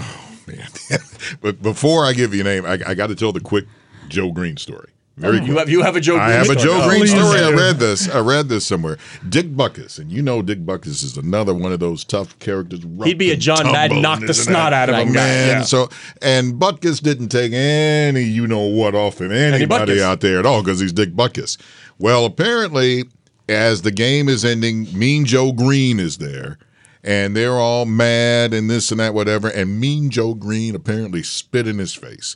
Oh, 0.00 0.38
man. 0.46 0.68
but 1.40 1.62
before 1.62 2.04
I 2.04 2.12
give 2.12 2.34
you 2.34 2.40
a 2.40 2.44
name, 2.44 2.64
I, 2.64 2.78
I 2.86 2.94
got 2.94 3.08
to 3.08 3.14
tell 3.14 3.32
the 3.32 3.40
quick 3.40 3.66
Joe 4.08 4.30
Greene 4.32 4.56
story. 4.56 4.90
Very 5.16 5.38
oh. 5.38 5.44
You 5.44 5.58
have 5.58 5.68
you 5.68 5.82
have 5.82 5.96
a 5.96 6.00
Joe. 6.00 6.16
I 6.16 6.26
Green 6.28 6.38
have 6.38 6.56
a 6.56 6.60
story. 6.60 6.64
Joe 6.64 6.80
Oh, 6.82 6.88
Green 6.88 7.06
story. 7.06 7.40
I 7.40 7.50
read 7.50 7.78
this. 7.78 8.08
I 8.08 8.20
read 8.20 8.48
this 8.48 8.64
somewhere. 8.64 8.96
Dick 9.28 9.48
Butkus, 9.48 9.98
and 9.98 10.10
you 10.10 10.22
know 10.22 10.40
Dick 10.40 10.64
Butkus 10.64 11.04
is 11.04 11.18
another 11.18 11.52
one 11.52 11.72
of 11.72 11.80
those 11.80 12.04
tough 12.04 12.38
characters. 12.38 12.80
He'd 13.04 13.18
be 13.18 13.30
a 13.30 13.36
John 13.36 13.64
Madden, 13.70 14.00
knock 14.00 14.20
the 14.20 14.32
snot 14.32 14.72
out 14.72 14.88
of 14.88 14.94
him. 14.94 15.12
Man, 15.12 15.58
Yeah. 15.58 15.62
so 15.62 15.90
and 16.22 16.54
Butkus 16.54 17.02
didn't 17.02 17.28
take 17.28 17.52
any 17.52 18.22
you 18.22 18.46
know 18.46 18.60
what 18.60 18.94
off 18.94 19.20
of 19.20 19.30
anybody 19.30 20.02
out 20.02 20.20
there 20.20 20.38
at 20.38 20.46
all 20.46 20.62
because 20.62 20.80
he's 20.80 20.92
Dick 20.92 21.10
Butkus. 21.10 21.58
Well, 21.98 22.24
apparently, 22.24 23.04
as 23.46 23.82
the 23.82 23.90
game 23.90 24.26
is 24.28 24.42
ending, 24.42 24.86
Mean 24.98 25.26
Joe 25.26 25.52
Greene 25.52 26.00
is 26.00 26.16
there, 26.16 26.56
and 27.02 27.36
they're 27.36 27.58
all 27.58 27.86
mad 27.86 28.52
and 28.54 28.68
this 28.70 28.90
and 28.90 29.00
that, 29.00 29.14
whatever. 29.14 29.48
And 29.48 29.80
Mean 29.80 30.10
Joe 30.10 30.34
Greene 30.34 30.74
apparently 30.74 31.22
spit 31.22 31.66
in 31.66 31.78
his 31.78 31.94
face, 31.94 32.34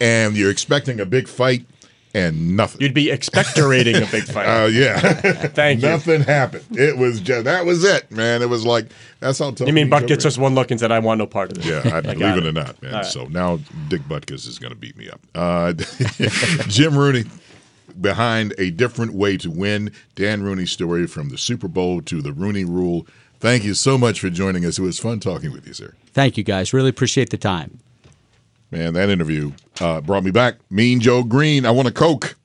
and 0.00 0.36
you're 0.36 0.50
expecting 0.50 1.00
a 1.00 1.06
big 1.06 1.28
fight, 1.28 1.66
and 2.14 2.56
nothing. 2.56 2.80
You'd 2.80 2.94
be 2.94 3.06
expectorating 3.06 3.96
a 3.96 4.10
big 4.10 4.24
fight. 4.24 4.46
Uh, 4.56 4.66
yeah, 4.66 4.98
Thank 5.48 5.82
you. 5.82 5.88
nothing 5.88 6.22
happened. 6.22 6.64
It 6.70 6.96
was 6.96 7.20
just 7.20 7.44
that 7.44 7.66
was 7.66 7.84
it, 7.84 8.10
man. 8.10 8.42
It 8.42 8.48
was 8.48 8.64
like 8.64 8.86
that's 9.20 9.38
how 9.38 9.50
tough. 9.50 9.66
You 9.66 9.74
mean 9.74 9.90
Buck 9.90 10.06
gets 10.06 10.24
us 10.24 10.38
one 10.38 10.54
look 10.54 10.70
and 10.70 10.78
said, 10.80 10.92
"I 10.92 10.98
want 11.00 11.18
no 11.18 11.26
part 11.26 11.50
of 11.50 11.58
this." 11.58 11.66
yeah, 11.66 11.96
I, 11.96 12.00
believe 12.00 12.22
it. 12.22 12.38
it. 12.38 12.46
or 12.46 12.52
not, 12.52 12.80
man. 12.82 12.92
Right. 12.94 13.04
So 13.04 13.24
now 13.26 13.58
Dick 13.88 14.02
Butkus 14.02 14.46
is 14.46 14.58
going 14.58 14.72
to 14.72 14.78
beat 14.78 14.96
me 14.96 15.10
up. 15.10 15.20
Uh, 15.34 15.72
Jim 16.68 16.96
Rooney 16.96 17.24
behind 18.00 18.54
a 18.58 18.70
different 18.70 19.12
way 19.14 19.36
to 19.38 19.50
win. 19.50 19.90
Dan 20.14 20.42
Rooney's 20.42 20.70
story 20.72 21.06
from 21.06 21.28
the 21.30 21.38
Super 21.38 21.68
Bowl 21.68 22.00
to 22.02 22.22
the 22.22 22.32
Rooney 22.32 22.64
Rule. 22.64 23.06
Thank 23.40 23.64
you 23.64 23.74
so 23.74 23.98
much 23.98 24.20
for 24.20 24.30
joining 24.30 24.64
us. 24.64 24.78
It 24.78 24.82
was 24.82 24.98
fun 24.98 25.20
talking 25.20 25.52
with 25.52 25.66
you, 25.66 25.72
sir. 25.74 25.94
Thank 26.12 26.36
you 26.36 26.42
guys. 26.44 26.72
Really 26.72 26.88
appreciate 26.90 27.30
the 27.30 27.36
time. 27.36 27.78
Man, 28.70 28.94
that 28.94 29.10
interview 29.10 29.52
uh, 29.80 30.00
brought 30.00 30.24
me 30.24 30.30
back. 30.30 30.56
Mean 30.70 31.00
Joe 31.00 31.22
Greene. 31.22 31.64
I 31.66 31.70
want 31.70 31.88
a 31.88 31.92
Coke. 31.92 32.36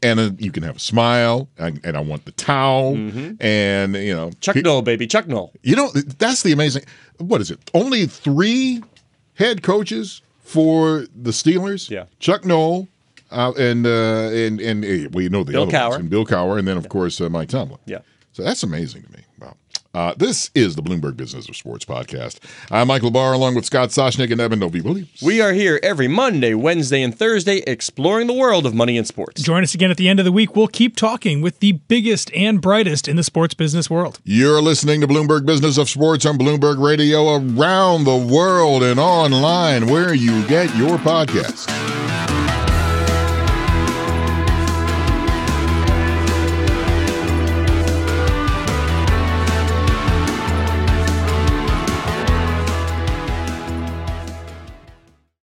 And 0.00 0.20
uh, 0.20 0.30
you 0.38 0.52
can 0.52 0.62
have 0.62 0.76
a 0.76 0.78
smile, 0.78 1.48
and, 1.58 1.80
and 1.84 1.96
I 1.96 2.00
want 2.00 2.24
the 2.24 2.30
towel, 2.30 2.94
and 3.40 3.94
you 3.96 4.14
know, 4.14 4.30
Chuck 4.40 4.54
he- 4.54 4.62
Noll, 4.62 4.80
baby, 4.82 5.08
Chuck 5.08 5.26
Noll. 5.26 5.52
You 5.64 5.74
know, 5.74 5.90
that's 5.90 6.44
the 6.44 6.52
amazing. 6.52 6.84
What 7.16 7.40
is 7.40 7.50
it? 7.50 7.58
Only 7.74 8.06
three 8.06 8.80
head 9.34 9.64
coaches 9.64 10.22
for 10.44 11.06
the 11.20 11.32
Steelers. 11.32 11.90
Yeah. 11.90 12.04
Chuck 12.20 12.44
Noll, 12.44 12.86
uh, 13.32 13.52
and 13.58 13.84
uh, 13.88 13.90
and 14.30 14.60
and 14.60 14.84
uh, 14.84 15.08
well, 15.12 15.22
you 15.22 15.30
know 15.30 15.42
the 15.42 15.50
Bill 15.50 15.62
other 15.64 15.72
ones, 15.76 15.96
Cowher. 15.96 15.98
and 15.98 16.08
Bill 16.08 16.24
Cowher, 16.24 16.60
and 16.60 16.68
then 16.68 16.76
of 16.76 16.88
course 16.88 17.20
uh, 17.20 17.28
Mike 17.28 17.48
Tomlin. 17.48 17.80
Yeah. 17.86 17.98
So 18.34 18.44
that's 18.44 18.62
amazing 18.62 19.02
to 19.02 19.10
me. 19.10 19.24
Wow. 19.94 20.08
Uh, 20.08 20.14
this 20.16 20.50
is 20.54 20.76
the 20.76 20.82
Bloomberg 20.82 21.16
Business 21.16 21.48
of 21.48 21.56
Sports 21.56 21.84
podcast. 21.84 22.38
I'm 22.70 22.88
Michael 22.88 23.10
Barr, 23.10 23.32
along 23.32 23.54
with 23.54 23.64
Scott 23.64 23.88
Soshnick 23.88 24.30
and 24.30 24.40
Eben 24.40 24.58
Novy-Williams. 24.58 25.22
We 25.22 25.40
are 25.40 25.52
here 25.52 25.80
every 25.82 26.08
Monday, 26.08 26.54
Wednesday, 26.54 27.02
and 27.02 27.16
Thursday 27.16 27.58
exploring 27.66 28.26
the 28.26 28.32
world 28.32 28.66
of 28.66 28.74
money 28.74 28.96
and 28.98 29.06
sports. 29.06 29.42
Join 29.42 29.62
us 29.62 29.74
again 29.74 29.90
at 29.90 29.96
the 29.96 30.08
end 30.08 30.20
of 30.20 30.24
the 30.24 30.32
week. 30.32 30.54
We'll 30.54 30.68
keep 30.68 30.94
talking 30.94 31.40
with 31.40 31.60
the 31.60 31.72
biggest 31.72 32.32
and 32.34 32.60
brightest 32.60 33.08
in 33.08 33.16
the 33.16 33.24
sports 33.24 33.54
business 33.54 33.88
world. 33.90 34.20
You're 34.24 34.62
listening 34.62 35.00
to 35.00 35.08
Bloomberg 35.08 35.46
Business 35.46 35.78
of 35.78 35.88
Sports 35.88 36.26
on 36.26 36.38
Bloomberg 36.38 36.82
Radio 36.84 37.34
around 37.36 38.04
the 38.04 38.16
world 38.16 38.82
and 38.82 39.00
online 39.00 39.86
where 39.88 40.14
you 40.14 40.46
get 40.46 40.74
your 40.76 40.98
podcast. 40.98 41.66